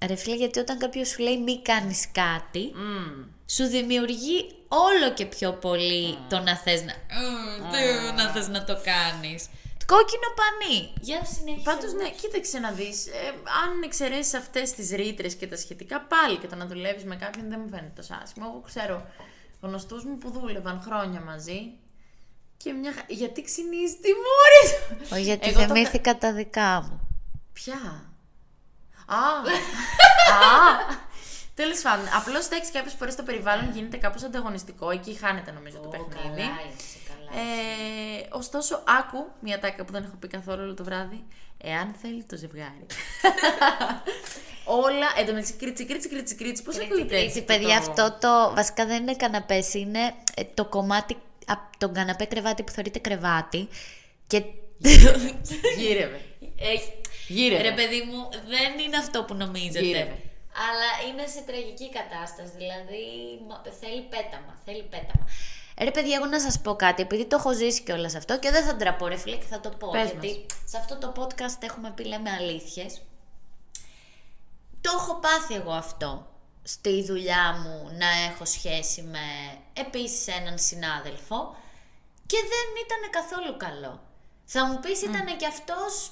Ρε 0.06 0.16
φίλε, 0.16 0.36
γιατί 0.36 0.60
όταν 0.60 0.78
κάποιος 0.78 1.08
σου 1.08 1.22
λέει 1.22 1.38
μη 1.38 1.62
κάνεις 1.62 2.12
κάτι, 2.12 2.72
Μμμ. 2.76 3.24
σου 3.46 3.66
δημιουργεί 3.68 4.56
όλο 4.68 5.14
και 5.14 5.26
πιο 5.26 5.54
πολύ 5.54 6.18
το 6.30 6.40
να 6.40 6.58
θες 6.58 6.82
να... 6.84 6.94
Μμμ, 6.94 7.72
τι, 7.72 8.16
να 8.16 8.32
θες 8.32 8.48
να 8.48 8.64
το 8.64 8.74
κάνεις. 8.84 9.50
Κόκκινο 9.86 10.28
πανί. 10.40 10.94
Για 11.02 11.26
συνέχισε. 11.26 11.64
Πάντως, 11.64 11.94
ναι, 11.94 12.10
κοίταξε 12.10 12.60
να 12.60 12.72
δεις. 12.72 13.08
Ε, 13.08 13.12
αν 13.64 13.82
εξαιρέσεις 13.84 14.34
αυτές 14.34 14.72
τις 14.72 14.90
ρήτρες 14.92 15.34
και 15.36 15.48
τα 15.48 15.58
σχετικά, 15.58 16.02
πάλι 16.02 16.38
και 16.38 16.48
το 16.48 16.56
να 16.56 16.66
δουλεύεις 16.66 17.04
με 17.04 17.16
κάποιον 17.16 17.50
δεν 17.50 17.60
μου 17.64 17.70
φαίνεται 17.70 17.94
τόσο 17.96 18.14
άσχημο. 18.24 18.46
Εγώ 18.50 18.62
ξέρω 18.66 19.06
γνωστούς 19.62 20.04
μου 20.04 20.18
που 20.18 20.30
δούλευαν 20.32 20.82
χρόνια 20.86 21.20
μαζί 21.22 21.62
και 22.58 22.72
μια. 22.74 22.92
χα- 22.94 23.06
Γιατί 23.08 23.42
ξυνίζει 23.42 23.96
τη 23.96 24.10
μόρη! 24.26 25.00
Όχι, 25.14 25.22
γιατί 25.22 25.50
Εγώ 25.50 25.60
το 25.60 25.66
κα- 25.68 25.74
θυμήθηκα 25.74 26.18
τα 26.18 26.34
δικά 26.34 26.82
μου. 26.82 27.08
Ποια; 27.54 28.07
Α! 29.08 29.15
Α! 29.15 31.06
Τέλο 31.56 31.74
πάντων, 31.84 32.06
απλώ 32.20 32.38
εντάξει, 32.38 32.72
κάποιε 32.72 32.91
φορέ 32.98 33.12
το 33.12 33.24
περιβάλλον 33.24 33.72
γίνεται 33.74 33.98
κάπω 33.98 34.26
ανταγωνιστικό. 34.26 34.89
Εκεί 34.89 35.13
χάνεται 35.13 35.52
νομίζω 35.52 35.78
το 35.78 35.88
παιχνίδι. 35.88 36.50
Ε, 37.32 38.28
ωστόσο, 38.30 38.84
άκου 39.00 39.26
μια 39.39 39.60
τάκα 39.60 39.86
που 39.86 39.91
δεν 39.91 40.04
έχω 40.04 40.15
πει 40.20 40.28
καθόλου 40.28 40.62
όλο 40.63 40.74
το 40.74 40.84
βράδυ. 40.84 41.24
Εάν 41.58 41.96
θέλει 42.02 42.24
το 42.24 42.36
ζευγάρι. 42.36 42.86
Όλα. 44.65 45.08
Εν 45.17 45.26
τω 45.26 45.32
μεταξύ, 45.32 45.54
κρίτσι, 45.54 45.86
κρίτσι, 45.86 46.10
κρίτσι, 46.10 46.36
κρίτσι. 46.36 46.63
Πώ 46.63 46.72
ακούγεται 46.72 47.15
έτσι. 47.15 47.26
Έτσι, 47.26 47.41
παιδιά, 47.43 47.78
αυτό 47.78 48.17
το. 48.20 48.54
Βασικά 48.56 48.86
δεν 48.86 49.02
είναι 49.02 49.15
καναπέ, 49.15 49.63
είναι 49.74 50.13
ε, 50.36 50.43
το 50.54 50.65
κομμάτι 50.65 51.17
από 51.46 51.70
τον 51.78 51.93
καναπέ 51.93 52.26
κρεβάτι 52.26 52.63
που 52.63 52.72
θεωρείται 52.72 53.00
κρεβάτι. 53.00 53.67
Και. 54.28 54.43
Γύρευε. 55.78 56.22
Έχει. 56.58 56.91
Γύρευε. 57.28 57.62
Ρε 57.62 57.74
παιδί 57.74 58.02
μου, 58.02 58.30
δεν 58.32 58.80
είναι 58.86 58.98
αυτό 58.98 59.24
που 59.24 59.34
νομίζετε. 59.34 59.80
Γύρευε. 59.86 60.18
Αλλά 60.70 61.10
είναι 61.10 61.28
σε 61.28 61.42
τραγική 61.42 61.90
κατάσταση. 61.90 62.52
Δηλαδή 62.58 63.04
μα- 63.48 63.62
θέλει 63.80 64.02
πέταμα. 64.02 64.58
Θέλει 64.66 64.84
πέταμα. 64.84 65.28
Ρε 65.82 65.92
παιδιά, 65.92 66.16
εγώ 66.16 66.26
να 66.26 66.40
σας 66.40 66.60
πω 66.62 66.76
κάτι, 66.76 67.02
επειδή 67.02 67.26
το 67.26 67.36
έχω 67.40 67.54
ζήσει 67.54 67.82
και 67.84 67.92
όλα 67.92 68.12
αυτό 68.18 68.40
και 68.40 68.52
δεν 68.52 68.63
θα 68.66 68.76
ντραπώ 68.76 69.08
ρε 69.08 69.16
φίλε 69.18 69.36
και 69.36 69.46
θα 69.46 69.60
το 69.60 69.70
πω. 69.70 69.90
Πες 69.90 70.12
γιατί 70.12 70.46
σε 70.66 70.78
αυτό 70.78 70.98
το 70.98 71.13
podcast 71.18 71.58
έχουμε 71.63 71.92
πει 71.96 72.04
λέμε 72.04 72.30
αλήθειες. 72.32 73.02
Το 74.82 74.92
έχω 74.96 75.16
πάθει 75.16 75.54
εγώ 75.56 75.72
αυτό 75.72 76.28
στη 76.63 77.04
δουλειά 77.04 77.54
μου 77.63 77.90
να 77.98 78.08
έχω 78.32 78.46
σχέση 78.46 79.02
με 79.02 79.20
επίσης 79.74 80.28
έναν 80.28 80.58
συνάδελφο 80.60 81.56
και 82.26 82.38
δεν 82.38 82.68
ήταν 82.86 83.10
καθόλου 83.22 83.58
καλό. 83.58 84.02
Θα 84.46 84.66
μου 84.66 84.80
πεις 84.80 85.02
ήταν 85.02 85.38
και 85.38 85.46
αυτός 85.46 86.12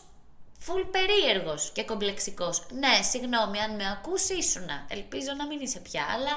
φουλ 0.65 0.81
περίεργος 0.81 1.71
και 1.73 1.83
κομπλεξικός. 1.83 2.65
Ναι, 2.71 3.01
συγγνώμη, 3.11 3.59
αν 3.59 3.75
με 3.75 3.85
ακούσει 3.91 4.33
ήσουνα. 4.33 4.85
Ελπίζω 4.89 5.31
να 5.37 5.45
μην 5.45 5.59
είσαι 5.59 5.79
πια, 5.79 6.05
αλλά 6.13 6.33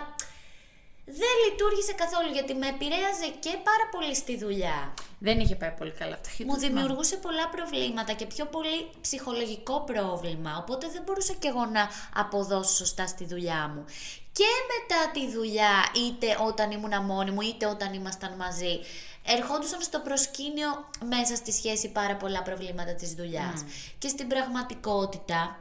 δεν 1.05 1.35
λειτουργήσε 1.45 1.93
καθόλου 1.93 2.31
γιατί 2.33 2.55
με 2.55 2.69
επηρέαζε 2.69 3.29
και 3.41 3.53
πάρα 3.69 3.87
πολύ 3.91 4.15
στη 4.15 4.39
δουλειά. 4.39 4.95
Δεν 5.19 5.41
είχε 5.41 5.55
πάει 5.55 5.75
πολύ 5.79 5.91
καλά 5.91 6.15
αυτό. 6.15 6.45
Μου 6.45 6.57
δημιουργούσε 6.57 7.17
πολλά 7.17 7.49
προβλήματα 7.49 8.13
και 8.13 8.27
πιο 8.27 8.47
πολύ 8.47 8.91
ψυχολογικό 9.01 9.81
πρόβλημα, 9.81 10.57
οπότε 10.63 10.89
δεν 10.89 11.03
μπορούσα 11.03 11.33
κι 11.33 11.47
εγώ 11.47 11.65
να 11.65 11.89
αποδώσω 12.15 12.75
σωστά 12.75 13.07
στη 13.07 13.25
δουλειά 13.25 13.73
μου. 13.75 13.85
Και 14.33 14.51
μετά 14.73 15.11
τη 15.13 15.33
δουλειά, 15.33 15.75
είτε 15.95 16.37
όταν 16.47 16.71
ήμουν 16.71 17.05
μόνη 17.05 17.31
μου, 17.31 17.41
είτε 17.41 17.67
όταν 17.67 17.95
ήμασταν 17.95 18.33
μαζί, 18.37 18.81
ερχόντουσαν 19.37 19.81
στο 19.83 19.99
προσκήνιο 20.01 20.69
μέσα 21.09 21.37
στη 21.37 21.53
σχέση 21.53 21.89
πάρα 21.93 22.17
πολλά 22.17 22.43
προβλήματα 22.43 22.95
της 22.95 23.13
δουλειάς. 23.15 23.65
Και 23.99 24.09
στην 24.09 24.27
πραγματικότητα 24.29 25.59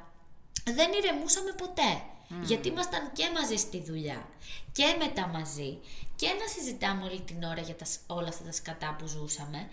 δεν 0.63 0.89
ηρεμούσαμε 0.93 1.51
ποτέ. 1.51 2.01
Γιατί 2.43 2.67
ήμασταν 2.67 3.11
και 3.13 3.29
μαζί 3.33 3.55
στη 3.55 3.83
δουλειά 3.87 4.25
και 4.71 4.95
μετά 4.99 5.27
μαζί 5.27 5.79
και 6.15 6.27
να 6.27 6.47
συζητάμε 6.47 7.03
όλη 7.03 7.21
την 7.21 7.43
ώρα 7.43 7.61
για 7.61 7.75
τα, 7.75 7.85
σ- 7.85 7.99
όλα 8.07 8.27
αυτά 8.27 8.43
τα 8.43 8.51
σκατά 8.51 8.95
που 8.99 9.07
ζούσαμε. 9.07 9.69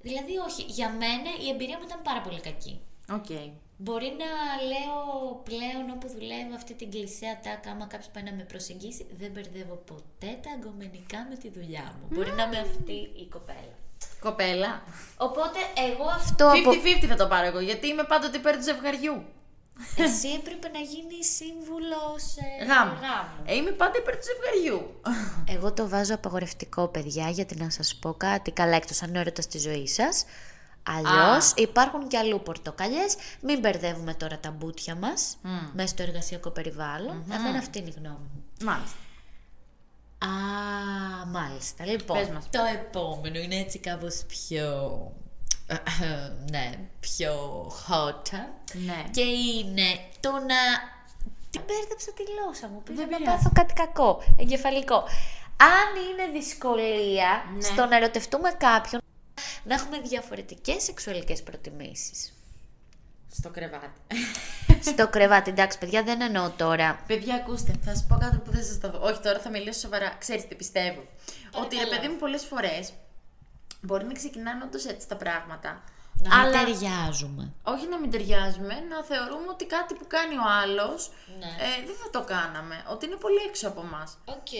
Δηλαδή 0.00 0.36
όχι, 0.48 0.62
για 0.62 0.88
μένα 0.90 1.30
η 1.44 1.48
εμπειρία 1.48 1.78
μου 1.78 1.84
ήταν 1.86 2.02
πάρα 2.02 2.20
πολύ 2.20 2.40
κακή. 2.40 2.80
Οκ. 3.12 3.26
Μπορεί 3.76 4.16
να 4.22 4.30
λέω 4.70 5.00
πλέον 5.48 5.84
όπου 5.94 6.08
δουλεύω 6.08 6.54
αυτή 6.54 6.74
την 6.74 6.90
κλισέ 6.90 7.40
ατάκα, 7.40 7.70
άμα 7.70 7.86
κάποιος 7.86 8.10
πάει 8.12 8.22
να 8.22 8.32
με 8.32 8.42
προσεγγίσει, 8.42 9.06
δεν 9.18 9.30
μπερδεύω 9.30 9.74
ποτέ 9.90 10.30
τα 10.42 10.50
γκομενικά 10.56 11.26
με 11.30 11.36
τη 11.36 11.48
δουλειά 11.50 11.86
μου. 11.96 12.06
Μπορεί 12.10 12.32
να 12.32 12.42
είμαι 12.42 12.58
αυτή 12.58 12.92
η 13.22 13.26
κοπέλα. 13.30 13.74
Κοπέλα. 14.20 14.82
Οπότε 15.16 15.58
εγώ 15.88 16.06
αυτό 16.08 16.46
από... 16.46 16.70
50-50 17.02 17.06
θα 17.08 17.16
το 17.16 17.26
πάρω 17.26 17.46
εγώ, 17.46 17.60
γιατί 17.60 17.86
είμαι 17.88 18.04
πάντοτε 18.04 18.36
υπέρ 18.36 18.56
του 18.56 18.62
ζευγαριού. 18.62 19.24
Εσύ 19.96 20.28
έπρεπε 20.28 20.68
να 20.68 20.78
γίνει 20.78 21.24
σύμβουλος 21.24 22.22
ε, 22.60 22.64
Γάμου. 22.64 22.92
γάμου. 22.92 23.42
Ε, 23.44 23.54
είμαι 23.54 23.70
πάντα 23.70 23.98
υπέρ 23.98 24.14
του 24.16 24.22
ζευγαριού. 24.30 25.00
Εγώ 25.56 25.72
το 25.72 25.88
βάζω 25.88 26.14
απαγορευτικό, 26.14 26.88
παιδιά, 26.88 27.28
γιατί 27.28 27.56
να 27.56 27.70
σας 27.70 27.94
πω 27.94 28.14
κάτι 28.14 28.50
καλά 28.50 28.76
εκτός 28.76 29.02
αν 29.02 29.08
είναι 29.08 29.18
έρωτας 29.18 29.44
στη 29.44 29.58
ζωής 29.58 29.94
σας. 29.94 30.24
Αλλιώς 30.86 31.52
υπάρχουν 31.56 32.08
και 32.08 32.18
αλλού 32.18 32.40
πορτοκαλιές. 32.42 33.16
Μην 33.40 33.58
μπερδεύουμε 33.58 34.14
τώρα 34.14 34.38
τα 34.38 34.50
μπουτια 34.50 34.94
μας 34.94 35.36
μέσα 35.72 35.88
στο 35.88 36.02
εργασιακό 36.02 36.50
περιβάλλον. 36.50 37.24
Εμένα 37.32 37.58
αυτή 37.58 37.78
είναι 37.78 37.88
η 37.88 37.94
γνώμη 37.98 38.16
μου. 38.34 38.44
Μάλιστα. 38.64 38.96
Α, 40.18 40.28
μάλιστα. 41.26 41.86
Λοιπόν, 41.86 42.18
Πες 42.18 42.28
μας. 42.28 42.48
το 42.50 42.60
επόμενο 42.74 43.38
είναι 43.38 43.56
έτσι 43.56 43.78
κάπως 43.78 44.22
πιο... 44.26 44.66
ναι, 46.52 46.70
πιο 47.00 47.32
hot. 47.88 48.30
Ναι. 48.86 49.04
Και 49.10 49.20
είναι 49.20 49.86
το 50.20 50.30
να... 50.30 50.58
Τι 51.50 51.58
μπέρδεψα 51.66 52.12
τη 52.12 52.22
γλώσσα 52.22 52.68
μου, 52.68 52.82
πήγα 52.82 52.96
Δεν 53.00 53.08
να 53.10 53.16
πειράζει. 53.16 53.36
πάθω 53.36 53.50
κάτι 53.54 53.72
κακό, 53.72 54.22
εγκεφαλικό. 54.36 54.96
Αν 55.56 55.88
είναι 56.10 56.38
δυσκολία 56.38 57.44
Ναι. 57.54 57.62
στο 57.62 57.86
να 57.86 57.96
ερωτευτούμε 57.96 58.50
κάποιον, 58.50 59.00
να 59.66 59.74
έχουμε 59.74 59.98
διαφορετικές 60.00 60.82
σεξουαλικές 60.82 61.42
προτιμήσεις. 61.42 62.32
Στο 63.32 63.50
κρεβάτι. 63.50 63.90
στο 64.92 65.08
κρεβάτι, 65.08 65.50
εντάξει 65.50 65.78
παιδιά, 65.78 66.02
δεν 66.02 66.20
εννοώ 66.20 66.50
τώρα. 66.50 67.02
Παιδιά, 67.06 67.34
ακούστε, 67.34 67.72
θα 67.84 67.94
σας 67.94 68.04
πω 68.08 68.16
κάτι 68.20 68.36
που 68.36 68.50
δεν 68.50 68.64
σας 68.64 68.78
το 68.80 68.88
πω. 68.88 68.98
Όχι, 69.06 69.20
τώρα 69.20 69.38
θα 69.40 69.50
μιλήσω 69.50 69.78
σοβαρά. 69.80 70.14
Ξέρετε, 70.18 70.54
πιστεύω. 70.54 71.00
Ότι 71.52 71.76
ρε 71.76 71.82
Παρακαλώ. 71.82 71.90
παιδί 71.90 72.08
μου, 72.12 72.18
πολλές 72.18 72.44
φορές 72.44 72.92
μπορεί 73.80 74.04
να 74.04 74.12
ξεκινάνε 74.12 74.64
όντως 74.64 74.84
έτσι 74.84 75.08
τα 75.08 75.16
πράγματα. 75.16 75.82
Να 76.22 76.36
μην 76.36 76.46
αλλά 76.46 76.64
ταιριάζουμε. 76.64 77.52
όχι 77.62 77.88
να 77.88 77.98
μην 78.00 78.10
ταιριάζουμε, 78.10 78.74
να 78.90 79.04
θεωρούμε 79.04 79.46
ότι 79.50 79.64
κάτι 79.66 79.94
που 79.94 80.06
κάνει 80.06 80.36
ο 80.36 80.46
άλλος 80.62 81.10
Ναι. 81.38 81.46
ε, 81.46 81.86
δεν 81.86 81.94
θα 82.02 82.10
το 82.10 82.24
κάναμε. 82.24 82.84
Ότι 82.90 83.06
είναι 83.06 83.14
πολύ 83.16 83.40
έξω 83.48 83.68
από 83.68 83.80
εμά. 83.80 84.04
Οκ. 84.24 84.52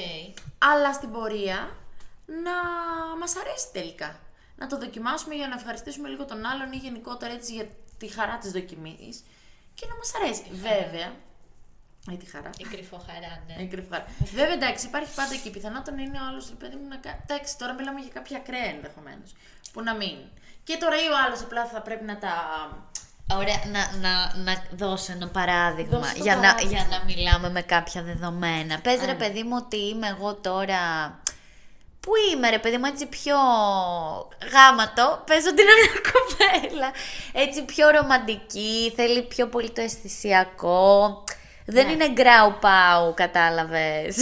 Αλλά 0.59 0.92
στην 0.92 1.11
πορεία 1.12 1.77
να 2.27 2.55
μας 3.21 3.37
αρέσει 3.37 3.66
τελικά. 3.73 4.19
Να 4.57 4.66
το 4.66 4.79
δοκιμάσουμε 4.79 5.35
για 5.35 5.49
να 5.49 5.55
ευχαριστήσουμε 5.55 6.09
λίγο 6.09 6.25
τον 6.25 6.47
άλλον 6.47 6.73
ή 6.73 6.77
γενικότερα 6.77 7.33
έτσι 7.33 7.55
για 7.55 7.66
τη 7.99 8.09
χαρά 8.09 8.38
της 8.38 8.51
δοκιμής 8.51 9.25
και 9.75 9.87
να 9.88 9.97
μας 9.97 10.12
αρέσει. 10.14 10.45
Βέβαια. 10.53 11.12
Για 12.09 12.19
τη 12.19 12.27
χαρά. 12.27 12.51
Η 12.57 12.64
κρυφοχαρά, 12.64 13.42
ναι. 13.47 13.62
Ε, 13.62 13.64
κρυφά. 13.66 14.05
Βέβαια, 14.35 14.53
εντάξει, 14.53 14.87
υπάρχει 14.87 15.14
πάντα 15.14 15.35
και 15.42 15.49
η 15.49 15.51
πιθανότητα 15.51 15.92
να 15.97 16.03
είναι 16.03 16.19
ο 16.21 16.25
άλλος 16.29 16.49
ρε 16.49 16.55
παιδί 16.55 16.77
μου 16.77 16.88
να 16.88 16.97
κάνει. 16.97 17.19
Εντάξει, 17.27 17.59
τώρα 17.59 17.73
μιλάμε 17.73 18.01
για 18.01 18.11
κάποια 18.12 18.37
ακραία 18.37 18.64
ενδεχομένως. 18.64 19.35
Που 19.73 19.83
να 19.83 19.95
μην. 19.95 20.16
Και 20.64 20.77
τώρα 20.81 20.97
ή 20.97 21.07
ο 21.14 21.16
άλλος 21.27 21.40
απλά 21.40 21.66
θα 21.66 21.81
πρέπει 21.81 22.05
να 22.05 22.19
τα. 22.19 22.33
Ωραία, 23.35 23.61
να, 23.73 23.97
να, 23.97 24.37
να 24.37 24.53
δώσω 24.71 25.12
ένα 25.12 25.29
παράδειγμα 25.29 25.99
Δώσε 25.99 26.14
το 26.14 26.23
για, 26.23 26.35
να, 26.35 26.40
παράδειγμα. 26.40 26.71
για 26.71 26.87
να 26.90 27.05
μιλάμε 27.05 27.51
με 27.51 27.62
κάποια 27.62 28.03
δεδομένα. 28.03 28.81
Πες 28.81 29.01
ρε 29.05 29.11
Α. 29.11 29.16
παιδί 29.16 29.42
μου 29.42 29.57
ότι 29.64 29.77
είμαι 29.77 30.07
εγώ 30.07 30.35
τώρα... 30.35 30.81
Πού 32.07 32.12
είμαι 32.33 32.51
ρε 32.51 32.59
παιδί 32.59 32.77
μου 32.77 32.85
έτσι 32.87 33.07
πιο 33.07 33.37
γάματο, 34.53 35.23
πες 35.27 35.47
ότι 35.47 35.62
είναι 35.62 35.71
μια 35.81 36.01
κοπέλα. 36.12 36.90
Έτσι 37.33 37.62
πιο 37.64 37.88
ρομαντική, 37.90 38.92
θέλει 38.97 39.23
πιο 39.23 39.47
πολύ 39.49 39.71
το 39.71 39.81
αισθησιακό. 39.81 41.25
Δεν 41.66 41.87
Ναι. 41.87 41.92
είναι 41.92 42.09
γκράου 42.09 42.55
πάου, 42.61 43.14
κατάλαβες. 43.14 44.16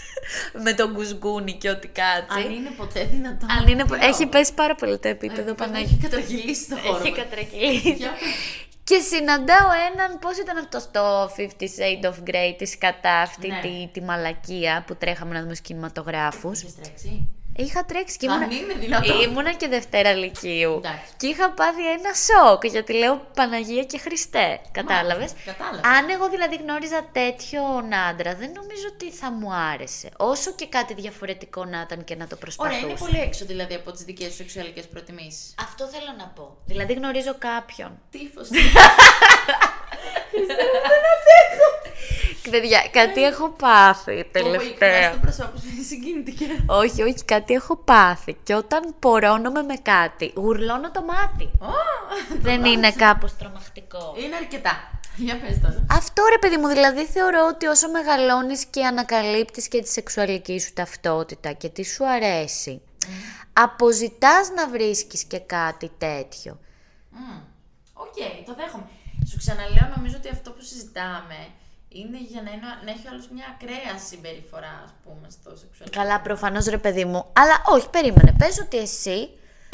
με 0.64 0.72
τον 0.72 0.94
κουσκούνι 0.94 1.52
και 1.52 1.68
ό,τι 1.70 1.88
κάτσει. 1.88 2.46
Αν 2.46 2.50
είναι 2.54 2.70
ποτέ 2.76 3.04
δυνατόν. 3.04 3.50
Αν 3.50 3.66
είναι... 3.68 3.84
Τι 3.84 3.94
Έχει 4.00 4.20
λέω. 4.20 4.28
πέσει 4.28 4.54
πάρα 4.54 4.74
πολύ 4.74 4.98
το 4.98 5.08
επίπεδο 5.08 5.50
Ε, 5.50 5.54
Παναγία. 5.54 5.80
Έχει 5.86 5.98
κατρακυλήσει 6.02 6.68
το 6.68 6.76
χώρο. 6.76 6.98
Έχει 7.02 7.10
μας. 7.10 7.18
κατρακυλήσει. 7.18 7.96
Για 8.86 8.96
πες. 8.98 9.08
Και 9.08 9.16
συναντάω 9.16 9.68
έναν, 9.94 10.18
πώς 10.18 10.38
ήταν 10.38 10.56
αυτός 10.56 10.82
στο 10.82 11.30
50 11.36 11.64
Shades 11.64 12.04
of 12.10 12.28
Grey, 12.30 12.54
της 12.58 12.78
κατά 12.78 13.20
αυτή 13.20 13.48
Ναι. 13.48 13.60
τη, 13.60 13.88
τη 13.92 14.00
μαλακία 14.02 14.84
που 14.86 14.96
τρέχαμε 14.96 15.34
να 15.34 15.40
δούμε 15.40 15.54
στους 15.54 15.66
κινηματογράφους. 15.66 16.60
Είχες 16.62 16.74
τρέξει; 16.74 17.28
Είχα 17.56 17.84
τρέξει 17.84 18.16
και 18.16 18.28
Αν 18.28 18.40
ήμουνα, 18.42 18.56
είναι 18.56 18.74
δυνατόν. 18.74 19.20
ήμουνα 19.20 19.52
και 19.52 19.68
Δευτέρα 19.68 20.12
Λυκείου. 20.12 20.72
Εντάξει. 20.84 21.12
Και 21.16 21.26
είχα 21.26 21.50
πάθει 21.50 21.90
ένα 21.90 22.10
σοκ, 22.14 22.64
γιατί 22.66 22.92
λέω 22.92 23.26
Παναγία 23.34 23.84
και 23.84 23.98
Χριστέ, 23.98 24.60
κατάλαβες; 24.72 25.32
Μάλιστα, 25.32 25.52
κατάλαβα. 25.52 25.88
Αν 25.88 26.10
εγώ 26.10 26.28
δηλαδή 26.28 26.56
γνώριζα 26.56 27.04
τέτοιον 27.12 27.94
άντρα, 27.94 28.34
δεν 28.34 28.50
νομίζω 28.54 28.86
ότι 28.92 29.10
θα 29.10 29.30
μου 29.30 29.52
άρεσε. 29.54 30.08
Όσο 30.16 30.52
και 30.52 30.66
κάτι 30.66 30.94
διαφορετικό 30.94 31.64
να 31.64 31.80
ήταν 31.80 32.04
και 32.04 32.14
να 32.16 32.26
το 32.26 32.36
Ωραία, 32.36 32.40
προσπαθούσα. 32.40 32.78
είναι 32.86 32.94
πολύ 32.98 33.18
έξω 33.20 33.44
δηλαδή 33.44 33.74
από 33.74 33.92
τις 33.92 34.02
δικές 34.04 34.30
σου 34.30 34.36
σεξουαλικές 34.36 34.86
προτιμήσεις. 34.86 35.54
Αυτό 35.60 35.86
θέλω 35.86 36.14
να 36.18 36.26
πω. 36.26 36.56
Δηλαδή 36.66 36.92
γνωρίζω 36.92 37.34
κάποιον 37.38 37.98
Τύφος. 38.10 38.48
Παιδιά, 42.50 42.88
κάτι 42.90 43.24
έχω 43.24 43.48
πάθει 43.48 44.10
Όπου 44.10 44.20
οι 44.20 44.30
τελευταία. 44.32 45.12
του 45.12 45.20
προσώπου 45.20 45.58
σου 45.58 45.68
είναι 45.74 45.82
συγκινητικές. 45.82 46.48
όχι, 46.66 47.02
όχι, 47.02 47.24
κάτι 47.24 47.54
έχω 47.54 47.76
πάθει. 47.76 48.36
Και 48.42 48.54
όταν 48.54 48.94
πορώνομαι 48.98 49.62
με 49.62 49.74
κάτι, 49.82 50.32
γουρλώνω 50.36 50.90
το 50.90 51.02
μάτι. 51.02 51.44
Ω, 51.60 51.72
Δεν 52.40 52.64
είναι 52.64 52.92
κάπως 52.92 53.36
τρομακτικό. 53.36 54.14
Είναι 54.24 54.36
αρκετά. 54.36 54.88
Για 55.16 55.40
πες 55.40 55.60
τώρα. 55.60 55.86
Αυτό 55.90 56.22
ρε 56.30 56.38
παιδί 56.38 56.56
μου, 56.56 56.66
δηλαδή 56.68 57.04
θεωρώ 57.06 57.46
ότι 57.54 57.66
όσο 57.66 57.90
μεγαλώνεις 57.90 58.64
και 58.64 58.84
ανακαλύπτεις 58.86 59.68
και 59.68 59.80
τη 59.82 59.88
σεξουαλική 59.88 60.60
σου 60.60 60.72
ταυτότητα 60.72 61.52
και 61.52 61.68
τι 61.68 61.84
σου 61.84 62.08
αρέσει, 62.08 62.82
αποζητάς 63.52 64.50
να 64.56 64.68
βρίσκεις 64.68 65.24
και 65.24 65.38
κάτι 65.38 65.90
τέτοιο. 65.98 66.58
Μμ, 67.10 67.38
Οκ, 67.92 68.14
το 68.46 68.54
δέχομαι. 68.54 68.88
Σου 69.30 69.36
ξαναλέω, 69.38 69.92
νομίζω 69.96 70.16
ότι 70.16 70.28
αυτό 70.32 70.50
που 70.50 70.62
συζητάμε 70.62 71.36
είναι 72.00 72.18
για 72.30 72.42
να, 72.42 72.50
είναι, 72.50 72.68
να 72.84 72.90
έχει 72.90 73.06
άλλος 73.10 73.28
μια 73.34 73.46
ακραία 73.54 73.94
συμπεριφορά, 74.08 74.74
ας 74.84 74.92
πούμε, 75.04 75.26
στο 75.36 75.50
σεξουαλικό. 75.60 75.98
Καλά, 76.00 76.20
προφανώς 76.20 76.64
ρε 76.66 76.78
παιδί 76.78 77.04
μου, 77.04 77.20
αλλά 77.32 77.56
όχι, 77.74 77.88
περίμενε. 77.88 78.32
Πες 78.38 78.58
ότι 78.60 78.76
εσύ 78.76 79.28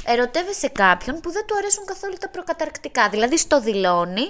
ερωτεύεσαι 0.04 0.68
κάποιον 0.68 1.20
που 1.20 1.30
δεν 1.30 1.46
του 1.46 1.56
αρέσουν 1.56 1.84
καθόλου 1.84 2.16
τα 2.20 2.28
προκαταρκτικά. 2.28 3.08
Δηλαδή 3.08 3.36
στο 3.38 3.60
δηλώνει, 3.60 4.26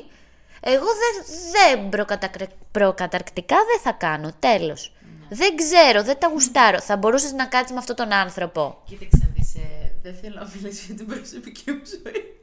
εγώ 0.61 0.89
δεν, 1.03 1.13
δεν 1.53 1.89
προκατακρε- 1.89 2.57
προκαταρκτικά 2.73 3.57
δεν 3.57 3.81
θα 3.83 3.93
κάνω, 3.93 4.33
τέλος. 4.39 4.93
Δεν 5.33 5.57
ξέρω, 5.57 6.03
δεν 6.03 6.19
τα 6.19 6.29
γουστάρω. 6.29 6.81
Θα 6.81 6.97
μπορούσες 6.97 7.33
να 7.33 7.47
κάτσεις 7.47 7.73
με 7.73 7.79
αυτόν 7.79 7.97
τον 7.97 8.13
άνθρωπο. 8.13 8.83
Κοίταξε 8.85 9.19
να 9.23 9.29
δεις, 9.35 9.55
ε, 9.55 9.93
δεν 10.03 10.15
θέλω 10.23 10.39
να 10.41 10.51
μιλήσω 10.55 10.83
για 10.87 10.95
την 10.95 11.07
προσωπική 11.07 11.71
μου 11.71 11.83
ζωή. 11.85 12.41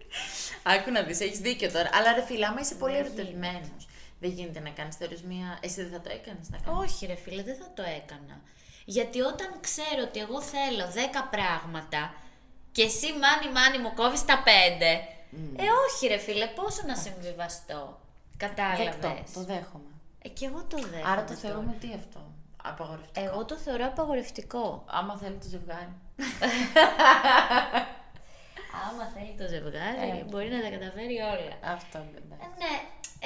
Άκου 0.63 0.91
να 0.91 1.01
δεις, 1.01 1.19
έχεις 1.19 1.39
δίκιο 1.39 1.71
τώρα. 1.71 1.89
Αλλά 1.93 2.13
ρε 2.13 2.23
φίλε, 2.27 2.45
άμα 2.45 2.59
είσαι 2.61 2.75
πολύ 2.75 2.97
ερωτευμένος, 2.97 3.81
δεν 4.19 4.29
γίνεται 4.29 4.59
να 4.59 4.69
κάνεις 4.69 4.95
θεωρείς 4.95 5.21
μία... 5.23 5.57
Εσύ 5.61 5.81
δεν 5.81 5.91
θα 5.91 6.01
το 6.01 6.09
έκανες 6.13 6.49
να 6.49 6.57
κάνεις. 6.57 6.79
Όχι 6.79 7.05
ρε 7.05 7.15
φίλε, 7.15 7.43
δεν 7.43 7.55
θα 7.55 7.71
το 7.73 7.83
έκανα. 7.83 8.41
Γιατί 8.85 9.21
όταν 9.21 9.59
ξέρω 9.61 10.01
ότι 10.03 10.19
εγώ 10.19 10.41
θέλω 10.41 10.85
10 10.93 11.27
πράγματα 11.29 12.13
και 12.71 12.81
εσύ 12.81 13.07
μάνι 13.07 13.53
μάνι 13.53 13.77
μου 13.77 13.93
κόβεις 13.93 14.25
τα 14.25 14.43
5, 14.43 14.47
ε 15.55 15.65
όχι 15.85 16.07
ρε 16.07 16.17
φίλε, 16.17 16.47
πόσο 16.47 16.81
να 16.85 16.95
συμβιβαστώ; 16.95 17.99
Κατάλαβες. 18.37 18.85
Δεκτό, 18.85 19.23
το 19.33 19.43
δέχομαι. 19.43 19.91
Ε, 20.21 20.29
και 20.29 20.45
εγώ 20.45 20.63
το 20.67 20.77
δέχομαι. 20.77 21.11
Άρα 21.11 21.21
το 21.21 21.27
τώρα. 21.27 21.39
θεωρούμε 21.39 21.75
τι 21.79 21.93
αυτό, 21.95 22.31
απαγορευτικό. 22.63 23.25
Εγώ 23.25 23.45
το 23.45 23.55
θεωρώ 23.55 23.85
απαγορευτικό. 23.85 24.83
Άμα 24.87 25.17
θέλει 25.17 25.35
το 25.35 25.47
ζευγάρι. 25.47 25.95
Άμα 28.89 29.05
θέλει 29.13 29.35
το 29.37 29.47
ζευγάρι, 29.47 30.25
μπορεί 30.29 30.49
να 30.49 30.61
τα 30.61 30.69
καταφέρει 30.69 31.17
όλα. 31.33 31.73
Αυτό 31.75 31.97
είναι. 31.97 32.35
Ε, 32.45 32.47
ναι, 32.61 32.73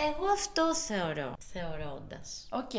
εγώ 0.07 0.25
αυτό 0.33 0.75
θεωρώ. 0.75 1.33
Θεωρώντας. 1.53 2.47
Οκ. 2.51 2.73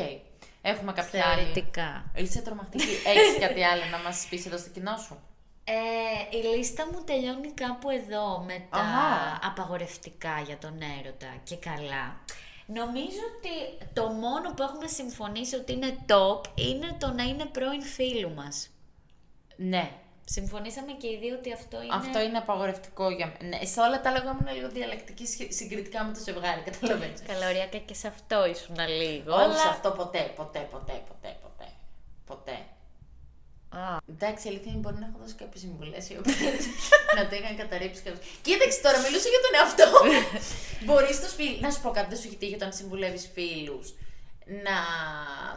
Έχουμε 0.61 0.93
κάποια 0.93 1.25
άλλη. 1.25 1.41
Θεωρητικά. 1.41 2.11
Είσαι 2.15 2.41
τρομακτική. 2.41 2.83
Έχεις 3.05 3.39
κάτι 3.39 3.63
άλλο 3.63 3.85
να 3.91 3.97
μας 3.97 4.27
πεις 4.29 4.45
εδώ 4.45 4.57
στο 4.57 4.69
κοινό 4.69 4.97
σου; 4.97 5.19
Ε, 5.63 6.37
η 6.37 6.41
λίστα 6.55 6.85
μου 6.91 7.03
τελειώνει 7.05 7.51
κάπου 7.51 7.89
εδώ 7.89 8.43
με 8.47 8.65
τα 8.69 8.79
Αχα. 8.79 9.39
απαγορευτικά 9.43 10.39
για 10.45 10.57
τον 10.57 10.81
έρωτα 10.99 11.33
και 11.43 11.55
καλά. 11.55 12.21
Νομίζω 12.65 13.19
ότι 13.37 13.85
το 13.93 14.07
μόνο 14.07 14.53
που 14.53 14.63
έχουμε 14.63 14.87
συμφωνήσει 14.87 15.55
ότι 15.55 15.73
είναι 15.73 15.97
top 16.07 16.41
είναι 16.55 16.95
το 16.99 17.11
να 17.11 17.23
είναι 17.23 17.45
πρώην 17.45 17.81
φίλου 17.81 18.33
μας. 18.33 18.69
Ναι. 19.55 19.91
Συμφωνήσαμε 20.25 20.91
και 20.91 21.07
οι 21.07 21.17
δύο 21.21 21.35
ότι 21.39 21.53
αυτό 21.53 21.77
είναι... 21.81 21.95
Αυτό 21.95 22.19
είναι 22.19 22.37
απαγορευτικό 22.37 23.09
για 23.09 23.25
μένα. 23.41 23.57
Ναι, 23.57 23.65
σε 23.65 23.79
όλα 23.79 24.01
τα 24.01 24.09
άλλα 24.09 24.19
εγώ 24.21 24.29
ήμουν 24.39 24.55
λίγο 24.55 24.69
διαλεκτική 24.69 25.25
σχε- 25.27 25.51
συγκριτικά 25.53 26.03
με 26.03 26.13
το 26.13 26.19
ζευγάρι, 26.19 26.61
καταλαβαίνεις. 26.61 27.21
Καλωριακά 27.27 27.77
και 27.77 27.93
σε 27.93 28.07
αυτό 28.07 28.45
ήσουν 28.45 28.77
λίγο. 29.01 29.33
Όχι 29.33 29.43
αλλά- 29.43 29.57
σε 29.57 29.67
αυτό 29.67 29.89
ποτέ, 29.91 30.21
ποτέ, 30.35 30.59
ποτέ, 30.71 30.95
ποτέ, 31.09 31.29
ποτέ. 31.41 31.67
Ποτέ. 32.25 32.57
Α, 33.81 33.97
Εντάξει, 34.09 34.47
η 34.47 34.49
αλήθεια 34.49 34.71
είναι 34.71 34.79
μπορεί 34.83 34.97
να 35.03 35.05
έχω 35.09 35.17
δώσει 35.23 35.35
κάποιες 35.43 35.61
συμβουλές 35.65 36.09
οι 36.09 36.15
οποίες 36.19 36.61
να 37.17 37.23
το 37.29 37.35
είχαν 37.35 37.55
καταρρύψει 37.61 38.01
κάποιο. 38.01 38.21
Κοίταξε 38.41 38.79
τώρα, 38.85 38.97
μιλούσα 39.05 39.29
για 39.33 39.41
τον 39.45 39.53
εαυτό 39.59 39.85
μου. 40.05 40.13
μπορείς 40.85 41.15
στου 41.15 41.29
φίλου. 41.37 41.57
Να 41.65 41.69
σου 41.71 41.81
πω 41.81 41.89
κάτι, 41.97 42.07
δεν 42.11 42.17
σου 42.19 42.27
έχει 42.27 42.35
τύχει 42.41 42.55
όταν 42.59 42.73
συμβουλεύεις 42.73 43.29
φίλους 43.33 43.87
να 44.45 44.77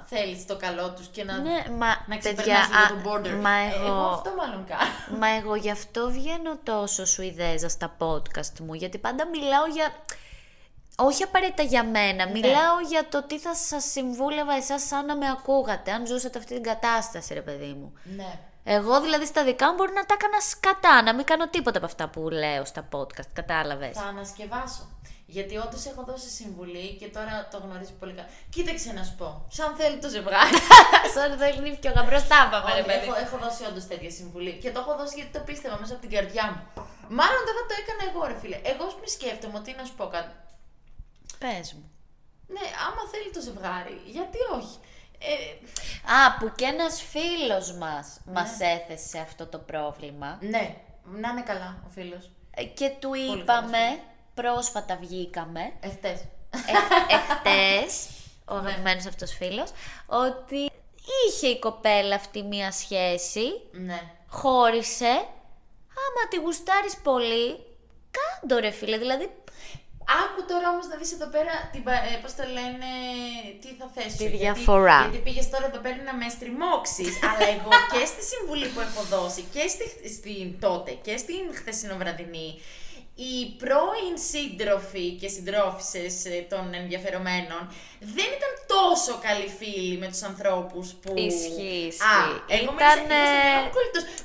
θέλεις 0.06 0.46
το 0.46 0.56
καλό 0.56 0.90
τους 0.90 1.06
και 1.06 1.24
να, 1.24 1.38
ναι, 1.38 1.64
μα 1.70 1.86
να 1.86 2.04
παιδιά, 2.06 2.18
ξεπερνάς 2.18 2.68
λίγο 2.68 2.82
α, 2.82 3.02
το 3.02 3.10
border. 3.10 3.40
μα 3.42 3.50
Ε, 3.50 3.72
εγώ... 3.74 3.86
εγώ 3.86 4.06
αυτό 4.06 4.30
μάλλον 4.36 4.64
κάνω. 4.64 4.82
Μα 5.20 5.36
εγώ 5.36 5.54
γι' 5.54 5.70
αυτό 5.70 6.10
βγαίνω 6.10 6.56
τόσο 6.62 7.06
Σουηδέζα 7.06 7.68
στα 7.68 7.96
podcast 7.98 8.58
μου, 8.60 8.74
γιατί 8.74 8.98
πάντα 8.98 9.26
μιλάω 9.26 9.66
για... 9.66 9.94
Όχι 10.98 11.22
απαραίτητα 11.22 11.62
για 11.62 11.84
μένα, 11.84 12.28
μιλάω 12.28 12.80
για 12.88 13.08
το 13.08 13.22
τι 13.22 13.38
θα 13.38 13.54
σας 13.54 13.84
συμβούλευα 13.84 14.52
εσάς 14.52 14.82
σαν 14.82 15.06
να 15.06 15.16
με 15.16 15.28
ακούγατε, 15.30 15.92
αν 15.92 16.06
ζούσατε 16.06 16.38
αυτή 16.38 16.54
την 16.54 16.62
κατάσταση, 16.62 17.34
ρε 17.34 17.42
παιδί 17.42 17.72
μου. 17.72 17.92
Ναι. 18.16 18.38
Εγώ 18.64 19.00
δηλαδή 19.00 19.26
στα 19.26 19.44
δικά 19.44 19.68
μου 19.68 19.74
μπορεί 19.74 19.92
να 19.92 20.04
τα 20.04 20.14
έκανα 20.14 20.40
σκατά, 20.40 21.02
να 21.02 21.14
μην 21.14 21.24
κάνω 21.24 21.48
τίποτα 21.48 21.76
από 21.76 21.86
αυτά 21.86 22.08
που 22.08 22.28
λέω 22.28 22.64
στα 22.64 22.88
podcast, 22.92 23.30
κατάλαβες. 23.32 23.96
Θα 23.96 24.02
ανασκευάσω. 24.02 24.88
Γιατί 25.28 25.56
όντως 25.56 25.86
έχω 25.86 26.02
δώσει 26.04 26.28
συμβουλή 26.28 26.86
και 27.00 27.08
τώρα 27.08 27.48
το 27.50 27.58
γνωρίζει 27.64 27.92
πολύ 27.92 28.12
καλά. 28.12 28.28
Κοίταξε 28.50 28.92
να 28.92 29.02
σου 29.04 29.14
πω. 29.20 29.46
Σαν 29.50 29.74
θέλει 29.76 29.98
το 29.98 30.08
ζευγάρι. 30.08 30.56
Σαν 31.14 31.36
δεν 31.38 31.52
είναι 31.64 31.76
πιο 31.76 31.92
μπροστά 32.06 32.48
πάμε, 32.50 32.70
ρε 32.72 32.80
Όχι, 32.80 32.88
παιδί. 32.88 33.06
έχω, 33.06 33.14
έχω 33.24 33.36
δώσει 33.44 33.64
όντως 33.68 33.86
τέτοια 33.86 34.10
συμβουλή. 34.10 34.52
Και 34.62 34.70
το 34.72 34.78
έχω 34.80 34.96
δώσει 34.96 35.14
γιατί 35.18 35.30
το 35.38 35.40
πίστευα 35.48 35.76
μέσα 35.80 35.92
από 35.92 36.02
την 36.06 36.10
καρδιά 36.16 36.44
μου. 36.52 36.60
Μάλλον 37.18 37.40
δεν 37.46 37.54
θα 37.58 37.64
το 37.68 37.74
έκανα 37.80 38.02
εγώ, 38.10 38.22
ρε 38.30 38.36
φίλε. 38.42 38.58
Εγώ 38.72 38.84
μη 39.00 39.08
σκέφτομαι 39.16 39.56
ότι 39.58 39.74
να 39.78 39.84
σου 39.84 39.94
πω 40.00 40.06
κάτι. 40.16 40.34
Πες 41.38 41.72
μου. 41.74 41.90
Ναι, 42.54 42.66
άμα 42.86 43.02
θέλει 43.12 43.30
το 43.36 43.40
ζευγάρι, 43.40 43.96
γιατί 44.16 44.38
όχι; 44.58 44.76
Ε, 45.18 45.34
Α, 46.16 46.38
που 46.38 46.52
και 46.58 46.64
ένας 46.64 47.02
φίλος 47.12 47.72
μας 47.72 48.20
μας 48.26 48.50
έθεσε 48.60 49.18
αυτό 49.18 49.46
το 49.46 49.58
πρόβλημα. 49.58 50.38
ναι, 50.40 50.76
να 51.20 51.28
είναι 51.28 51.42
καλά 51.42 51.82
ο 51.86 51.88
φίλος. 51.88 52.30
Ε, 52.54 52.64
Και 52.64 52.88
του 53.00 53.10
καλός 53.10 53.34
είπαμε, 53.40 53.84
πρόσφατα 54.40 54.96
βγήκαμε, 55.00 55.72
Εχθές. 55.80 56.20
ε, 56.50 57.14
εχθές, 57.14 58.06
ο 58.48 58.54
αγαπημένος 58.54 59.06
αυτός 59.06 59.32
φίλος, 59.36 59.70
ότι 60.06 60.70
είχε 61.28 61.46
η 61.46 61.58
κοπέλα 61.58 62.14
αυτή 62.14 62.42
μία 62.42 62.72
σχέση, 62.72 63.46
Ναι. 63.72 64.00
χώρισε, 64.28 65.12
άμα 66.04 66.22
τη 66.30 66.36
γουστάρεις 66.36 66.96
πολύ, 66.96 67.58
κάντο 68.16 68.58
ρε 68.60 68.70
φίλε, 68.70 68.98
δηλαδή 68.98 69.30
Άκου 70.24 70.44
τώρα 70.48 70.70
όμως 70.70 70.86
να 70.86 70.96
δεις 70.96 71.12
εδώ 71.12 71.26
πέρα, 71.26 71.52
την, 71.72 71.82
πα- 71.82 71.92
ε, 72.12 72.18
πώς 72.22 72.34
το 72.34 72.42
λένε, 72.56 72.90
τι 73.60 73.68
θα 73.78 73.86
θέσω. 73.94 74.16
Τη 74.16 74.22
γιατί- 74.22 74.36
διαφορά. 74.36 75.00
Γιατί, 75.00 75.18
πήγες 75.18 75.50
τώρα 75.50 75.66
εδώ 75.66 75.78
πέρα 75.78 75.96
να 76.08 76.14
με 76.14 76.28
στριμώξεις. 76.28 77.12
αλλά 77.28 77.46
εγώ 77.56 77.70
και 77.92 78.04
στη 78.12 78.22
συμβουλή 78.32 78.66
που 78.68 78.80
έχω 78.80 79.02
δώσει 79.14 79.42
και 79.54 79.64
στη, 79.68 79.84
στην 80.16 80.60
τότε 80.60 80.90
και 81.06 81.16
στην 81.16 81.42
χθεσινοβραδινή, 81.58 82.60
οι 83.24 83.34
πρώην 83.62 84.14
σύντροφοι 84.32 85.06
και 85.20 85.28
συντρόφισσες 85.28 86.14
ε, 86.24 86.46
των 86.52 86.64
ενδιαφερομένων 86.80 87.62
δεν 88.16 88.28
ήταν 88.38 88.52
τόσο 88.76 89.12
καλοί 89.26 89.48
φίλοι 89.58 89.96
με 90.02 90.06
τους 90.12 90.22
ανθρώπους 90.30 90.86
που... 91.02 91.10
Ισχύει, 91.30 91.84
Α, 92.12 92.16
ισχύει. 92.18 92.36
εγώ 92.56 92.70
Ήτανε- 92.76 93.04
Ήτανε... 93.06 93.20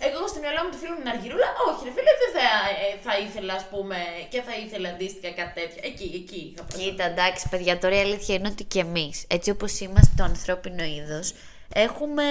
Εγώ 0.10 0.21
στο 0.32 0.39
μυαλό 0.43 0.60
μου 0.63 0.69
του 0.73 0.77
φίλου 0.82 0.93
μου 0.95 1.01
την 1.04 1.10
Αργυρούλα, 1.13 1.49
όχι 1.67 1.82
ρε 1.88 1.91
φίλε, 1.95 2.12
δεν 2.21 2.30
θα, 2.36 2.45
ε, 2.84 2.88
θα 3.06 3.13
ήθελα 3.25 3.54
ας 3.60 3.65
πούμε 3.71 3.97
και 4.32 4.39
θα 4.47 4.54
ήθελα 4.63 4.88
αντίστοιχα 4.89 5.32
κάτι 5.39 5.54
τέτοιο. 5.60 5.80
Εκεί, 5.89 6.08
εκεί 6.21 6.41
είχα 6.49 6.63
προσ- 6.67 6.82
Κοίτα, 6.84 7.04
εντάξει, 7.13 7.43
παιδιά, 7.51 7.73
τώρα 7.82 7.95
η 7.95 8.01
αλήθεια 8.08 8.36
είναι 8.36 8.47
ότι 8.56 8.63
και 8.63 8.80
εμείς, 8.80 9.15
έτσι 9.27 9.49
όπως 9.56 9.80
είμαστε 9.80 10.13
το 10.17 10.23
ανθρώπινο 10.23 10.84
είδος, 10.84 11.34
έχουμε, 11.73 12.23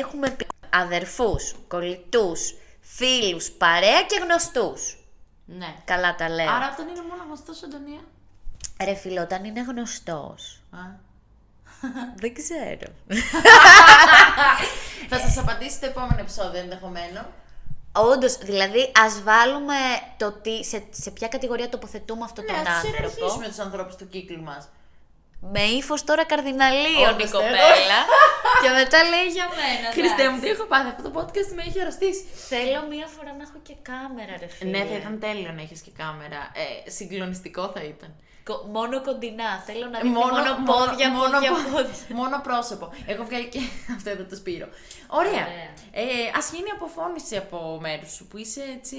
έχουμε 0.00 0.30
πει 0.30 0.46
αδερφούς, 0.70 1.54
κολλητούς, 1.68 2.54
φίλους, 2.80 3.50
παρέα 3.50 4.02
και 4.02 4.18
γνωστούς. 4.22 4.98
Ναι. 5.44 5.74
Καλά 5.84 6.14
τα 6.14 6.28
λέω. 6.28 6.50
Άρα 6.50 6.70
όταν 6.72 6.88
είναι 6.88 7.02
μόνο 7.08 7.22
γνωστός, 7.26 7.62
Αντωνία. 7.62 8.00
Ρε 8.84 8.94
φίλο, 8.94 9.22
όταν 9.22 9.44
είναι 9.44 9.60
γνωστός. 9.62 10.60
Α. 10.70 10.78
Δεν 12.22 12.34
ξέρω. 12.34 12.92
Θα 15.08 15.18
σας 15.18 15.38
απαντήσει 15.38 15.80
το 15.80 15.86
επόμενο 15.86 16.20
επεισόδιο 16.20 16.60
ενδεχομένω. 16.60 17.26
Όντως, 17.92 18.36
δηλαδή, 18.36 18.92
ας 19.04 19.22
βάλουμε 19.22 19.74
το 20.16 20.32
τι, 20.32 20.64
σε, 20.64 20.84
σε 20.90 21.10
ποια 21.10 21.28
κατηγορία 21.28 21.68
τοποθετούμε 21.68 22.24
αυτό 22.24 22.40
Ναι, 22.40 22.46
τον 22.46 22.56
ας 22.56 22.62
τους 22.62 22.74
άνθρωπο. 22.74 22.96
ιεραρχήσουμε 22.96 23.46
τους 23.48 23.58
ανθρώπους 23.58 23.96
του 23.96 24.08
κύκλου 24.08 24.42
μας. 24.42 24.68
Με 25.40 25.60
ύφος 25.62 26.04
τώρα 26.04 26.24
καρδιναλίων 26.24 27.08
η 27.10 27.12
Όντως, 27.12 27.30
κοπέλα. 27.30 27.98
και 28.62 28.70
μετά 28.78 28.98
λέει 29.12 29.26
για 29.36 29.46
μένα. 29.58 29.86
Χριστέ 29.92 30.22
μου, 30.28 30.36
εντάξει. 30.36 30.40
τι 30.40 30.48
έχω 30.48 30.64
πάθει, 30.64 30.88
αυτό 30.88 31.02
το 31.10 31.20
podcast 31.20 31.50
με 31.56 31.62
έχει 31.68 31.80
αρρωστήσει. 31.80 32.24
Θέλω 32.52 32.80
μία 32.92 33.06
φορά 33.16 33.30
να 33.38 33.42
έχω 33.48 33.58
και 33.68 33.74
κάμερα, 33.90 34.32
ρε 34.40 34.46
φίλε. 34.46 34.70
Ναι, 34.78 34.84
θα 34.90 34.94
ήταν 34.96 35.14
τέλειο 35.20 35.52
να 35.56 35.62
έχεις 35.62 35.80
και 35.80 35.90
κάμερα. 36.02 36.40
Ε, 36.62 36.90
συγκλονιστικό 36.90 37.62
θα 37.74 37.82
ήταν. 37.82 38.10
Κο- 38.48 38.66
μόνο 38.76 39.02
κοντινά. 39.02 39.50
Θέλω 39.66 39.86
να 39.86 39.98
δείχνει 40.00 40.10
μόνο, 40.18 40.50
πόδια, 40.64 41.10
μόνο, 41.10 41.30
πόδια, 41.32 41.50
πο- 41.50 41.70
πόδια. 41.72 41.90
μόνο 42.20 42.40
πρόσωπο. 42.40 42.92
Έχω 43.06 43.24
βγάλει 43.24 43.48
και 43.48 43.60
αυτό 43.96 44.10
εδώ 44.10 44.24
το 44.24 44.36
σπύρο. 44.36 44.68
Ωραία. 45.06 45.30
Ωραία. 45.30 45.70
Ε, 46.02 46.30
ας 46.38 46.50
γίνει 46.52 46.70
αποφώνηση 46.70 47.36
από 47.36 47.78
μέρους 47.80 48.12
σου 48.12 48.26
που 48.26 48.36
είσαι 48.38 48.62
έτσι 48.76 48.98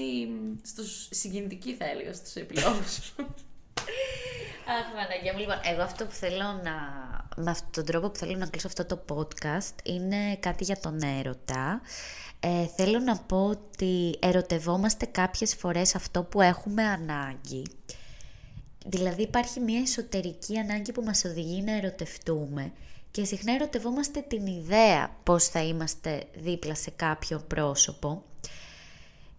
στους 0.70 1.08
συγκινητική 1.10 1.72
θα 1.74 1.84
έλεγα 1.92 2.12
στους 2.12 2.34
επιλόγους 2.34 2.92
σου. 2.94 3.34
Αχ, 4.68 4.92
Παναγία 4.94 5.32
μου. 5.32 5.38
Λοιπόν, 5.38 5.60
εγώ 5.64 5.82
αυτό 5.82 6.04
που 6.04 6.12
θέλω 6.12 6.60
να... 6.62 6.74
Με 7.36 7.50
αυτόν 7.50 7.70
τον 7.72 7.84
τρόπο 7.84 8.08
που 8.10 8.18
θέλω 8.18 8.36
να 8.36 8.46
κλείσω 8.46 8.66
αυτό 8.66 8.84
το 8.84 9.04
podcast 9.08 9.74
είναι 9.82 10.36
κάτι 10.40 10.64
για 10.64 10.78
τον 10.80 11.02
έρωτα. 11.02 11.80
Ε, 12.40 12.66
θέλω 12.76 12.98
να 12.98 13.16
πω 13.16 13.46
ότι 13.46 14.18
ερωτευόμαστε 14.20 15.06
κάποιες 15.06 15.54
φορές 15.54 15.94
αυτό 15.94 16.22
που 16.22 16.40
έχουμε 16.40 16.82
ανάγκη. 16.82 17.66
Δηλαδή 18.86 19.22
υπάρχει 19.22 19.60
μια 19.60 19.80
εσωτερική 19.80 20.58
ανάγκη 20.58 20.92
που 20.92 21.02
μας 21.02 21.24
οδηγεί 21.24 21.62
να 21.62 21.72
ερωτευτούμε 21.76 22.72
και 23.10 23.24
συχνά 23.24 23.52
ερωτευόμαστε 23.54 24.20
την 24.20 24.46
ιδέα 24.46 25.16
πώς 25.22 25.48
θα 25.48 25.62
είμαστε 25.62 26.24
δίπλα 26.34 26.74
σε 26.74 26.90
κάποιο 26.90 27.44
πρόσωπο 27.46 28.22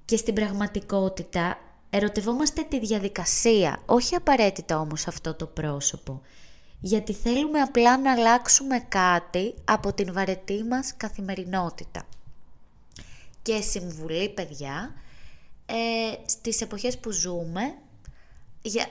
και 0.05 0.17
στην 0.17 0.33
πραγματικότητα 0.33 1.57
ερωτευόμαστε 1.89 2.63
τη 2.63 2.79
διαδικασία, 2.79 3.81
όχι 3.85 4.15
απαραίτητα 4.15 4.79
όμως 4.79 5.07
αυτό 5.07 5.33
το 5.33 5.45
πρόσωπο. 5.45 6.21
Γιατί 6.79 7.13
θέλουμε 7.13 7.59
απλά 7.59 7.97
να 7.97 8.11
αλλάξουμε 8.11 8.79
κάτι 8.79 9.53
από 9.65 9.93
την 9.93 10.13
βαρετή 10.13 10.63
μας 10.63 10.93
καθημερινότητα. 10.97 12.07
Και 13.41 13.61
συμβουλή, 13.61 14.29
παιδιά, 14.29 14.93
ε, 15.65 15.75
στις 16.25 16.61
εποχές 16.61 16.97
που 16.97 17.11
ζούμε, 17.11 17.73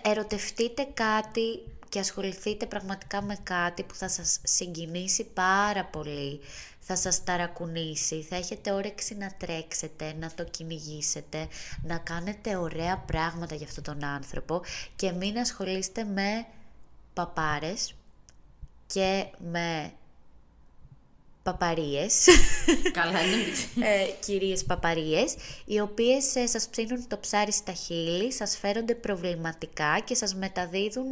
ερωτευτείτε 0.03 0.87
κάτι 0.95 1.63
και 1.89 1.99
ασχοληθείτε 1.99 2.67
πραγματικά 2.67 3.23
με 3.23 3.37
κάτι 3.43 3.83
που 3.83 3.95
θα 3.95 4.09
σας 4.09 4.41
συγκινήσει 4.43 5.25
πάρα 5.25 5.85
πολύ, 5.85 6.41
θα 6.81 6.97
σας 6.97 7.25
ταρακουνήσει, 7.25 8.23
θα 8.23 8.37
έχετε 8.37 8.71
όρεξη 8.71 9.15
να 9.15 9.35
τρέξετε, 9.39 10.15
να 10.19 10.31
το 10.35 10.45
κυνηγήσετε, 10.45 11.49
να 11.83 11.99
κάνετε 11.99 12.57
ωραία 12.57 12.99
πράγματα 12.99 13.55
για 13.55 13.67
αυτόν 13.67 13.85
τον 13.85 14.05
άνθρωπο 14.05 14.63
και 14.97 15.13
μην 15.13 15.39
ασχολείστε 15.39 16.05
με 16.05 16.47
παπάρες 17.15 17.95
και 18.87 19.27
με 19.39 19.93
παπαρίες. 21.43 22.27
Καλά, 22.93 23.19
ε, 23.81 24.11
κυρίες 24.25 24.65
παπαρίες, 24.65 25.35
οι 25.65 25.81
οποίες 25.81 26.37
ε, 26.37 26.47
σας 26.47 26.69
ψήνουν 26.69 27.09
το 27.09 27.19
ψάρι 27.19 27.53
στα 27.53 27.73
χείλη, 27.73 28.33
σας 28.33 28.57
φέρονται 28.57 28.95
προβληματικά 28.95 30.01
και 30.05 30.15
σας 30.15 30.35
μεταδίδουν 30.35 31.11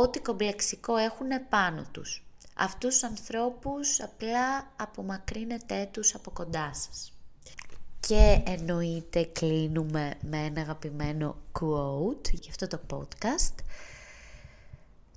ό,τι 0.00 0.20
κομπλεξικό 0.20 0.96
έχουν 0.96 1.26
πάνω 1.48 1.84
τους. 1.92 2.24
Αυτούς 2.54 2.92
τους 2.92 3.02
ανθρώπους 3.02 4.00
απλά 4.00 4.72
απομακρύνετε 4.76 5.88
τους 5.90 6.14
από 6.14 6.30
κοντά 6.30 6.74
σας. 6.74 7.12
Και 8.00 8.42
εννοείται 8.46 9.24
κλείνουμε 9.24 10.14
με 10.20 10.38
ένα 10.38 10.60
αγαπημένο 10.60 11.36
quote 11.60 12.30
για 12.32 12.50
αυτό 12.50 12.66
το 12.66 12.80
podcast, 12.90 13.54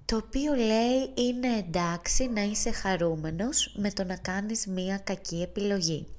το 0.06 0.18
οποίο 0.18 0.54
λέει 0.54 1.14
είναι 1.16 1.58
εντάξει 1.58 2.28
να 2.28 2.42
είσαι 2.42 2.72
χαρούμενος 2.72 3.76
με 3.78 3.92
το 3.92 4.04
να 4.04 4.16
κάνεις 4.16 4.68
μία 4.68 4.98
κακή 4.98 5.42
επιλογή. 5.42 6.15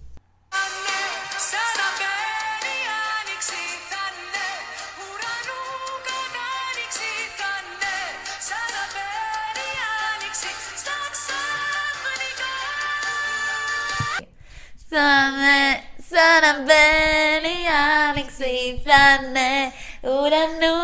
Άνοιξη 18.67 18.83
θα 18.85 19.27
είναι 19.27 19.73
ουρανού 20.01 20.79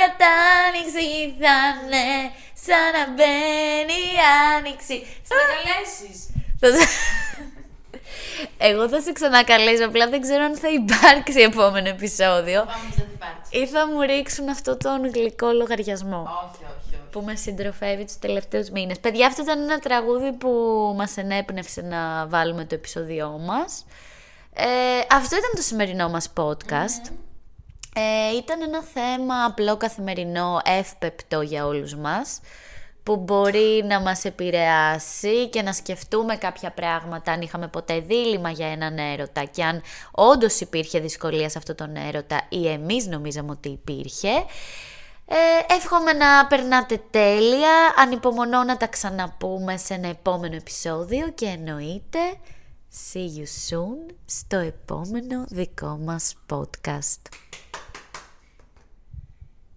κατάνοιξη 0.00 1.36
θα 1.40 1.56
είναι 1.84 2.32
σαν 2.54 2.92
να 2.96 3.04
μπαίνει 3.14 3.98
η 4.12 4.16
άνοιξη. 4.56 5.06
Θα 5.22 5.34
καλέσεις. 5.52 6.18
Εγώ 8.58 8.88
θα 8.88 9.00
σε 9.00 9.12
ξανακαλέσω, 9.12 9.86
απλά 9.86 10.08
δεν 10.08 10.20
ξέρω 10.20 10.44
αν 10.44 10.56
θα 10.56 10.68
υπάρξει 10.68 11.40
επόμενο 11.40 11.88
επεισόδιο. 11.88 12.64
Πάμε, 12.64 12.94
δεν 12.96 13.06
υπάρξει. 13.14 13.58
Ή 13.58 13.66
θα 13.66 13.86
μου 13.86 14.00
ρίξουν 14.00 14.48
αυτό 14.48 14.76
τον 14.76 15.10
γλυκό 15.10 15.52
λογαριασμό. 15.52 16.22
Όχι, 16.22 16.64
όχι, 16.64 16.94
όχι. 16.94 17.00
που 17.10 17.20
με 17.20 17.36
συντροφεύει 17.36 18.04
τους 18.04 18.18
τελευταίους 18.18 18.70
μήνες. 18.70 19.00
Παιδιά, 19.00 19.26
αυτό 19.26 19.42
ήταν 19.42 19.62
ένα 19.62 19.78
τραγούδι 19.78 20.32
που 20.32 20.48
μας 20.96 21.16
ενέπνευσε 21.16 21.80
να 21.80 22.26
βάλουμε 22.26 22.64
το 22.64 22.74
επεισόδιό 22.74 23.40
μας. 23.46 23.84
Ε, 24.54 24.66
αυτό 25.10 25.36
ήταν 25.36 25.50
το 25.54 25.62
σημερινό 25.62 26.08
μας 26.08 26.32
podcast. 26.36 27.12
Ε, 27.98 28.36
ήταν 28.36 28.62
ένα 28.62 28.82
θέμα 28.82 29.44
απλό 29.44 29.76
καθημερινό, 29.76 30.60
εύπεπτο 30.64 31.40
για 31.40 31.66
όλους 31.66 31.94
μας, 31.94 32.40
που 33.02 33.16
μπορεί 33.16 33.84
να 33.88 34.00
μας 34.00 34.24
επηρεάσει 34.24 35.48
και 35.48 35.62
να 35.62 35.72
σκεφτούμε 35.72 36.36
κάποια 36.36 36.70
πράγματα 36.70 37.32
αν 37.32 37.40
είχαμε 37.40 37.68
ποτέ 37.68 38.00
δίλημα 38.00 38.50
για 38.50 38.66
έναν 38.66 38.98
έρωτα 38.98 39.44
και 39.44 39.64
αν 39.64 39.82
όντως 40.10 40.60
υπήρχε 40.60 41.00
δυσκολία 41.00 41.48
σε 41.48 41.58
αυτόν 41.58 41.76
τον 41.76 41.96
έρωτα 41.96 42.46
ή 42.48 42.68
εμείς 42.68 43.06
νομίζαμε 43.06 43.50
ότι 43.50 43.68
υπήρχε. 43.68 44.32
Ε, 45.26 45.74
εύχομαι 45.74 46.12
να 46.12 46.46
περνάτε 46.46 47.02
τέλεια, 47.10 47.94
ανυπομονώ 47.96 48.64
να 48.64 48.76
τα 48.76 48.86
ξαναπούμε 48.86 49.76
σε 49.76 49.94
ένα 49.94 50.08
επόμενο 50.08 50.54
επεισόδιο 50.54 51.30
και 51.30 51.46
εννοείται 51.46 52.18
see 53.12 53.38
you 53.38 53.46
soon 53.68 54.14
στο 54.24 54.56
επόμενο 54.56 55.44
δικό 55.48 55.98
μας 56.04 56.34
podcast. 56.50 57.20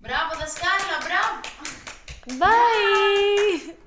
Μπράβο, 0.01 0.31
δασκάλα, 0.39 0.97
μπράβο. 1.03 1.39
Bye! 2.39 3.79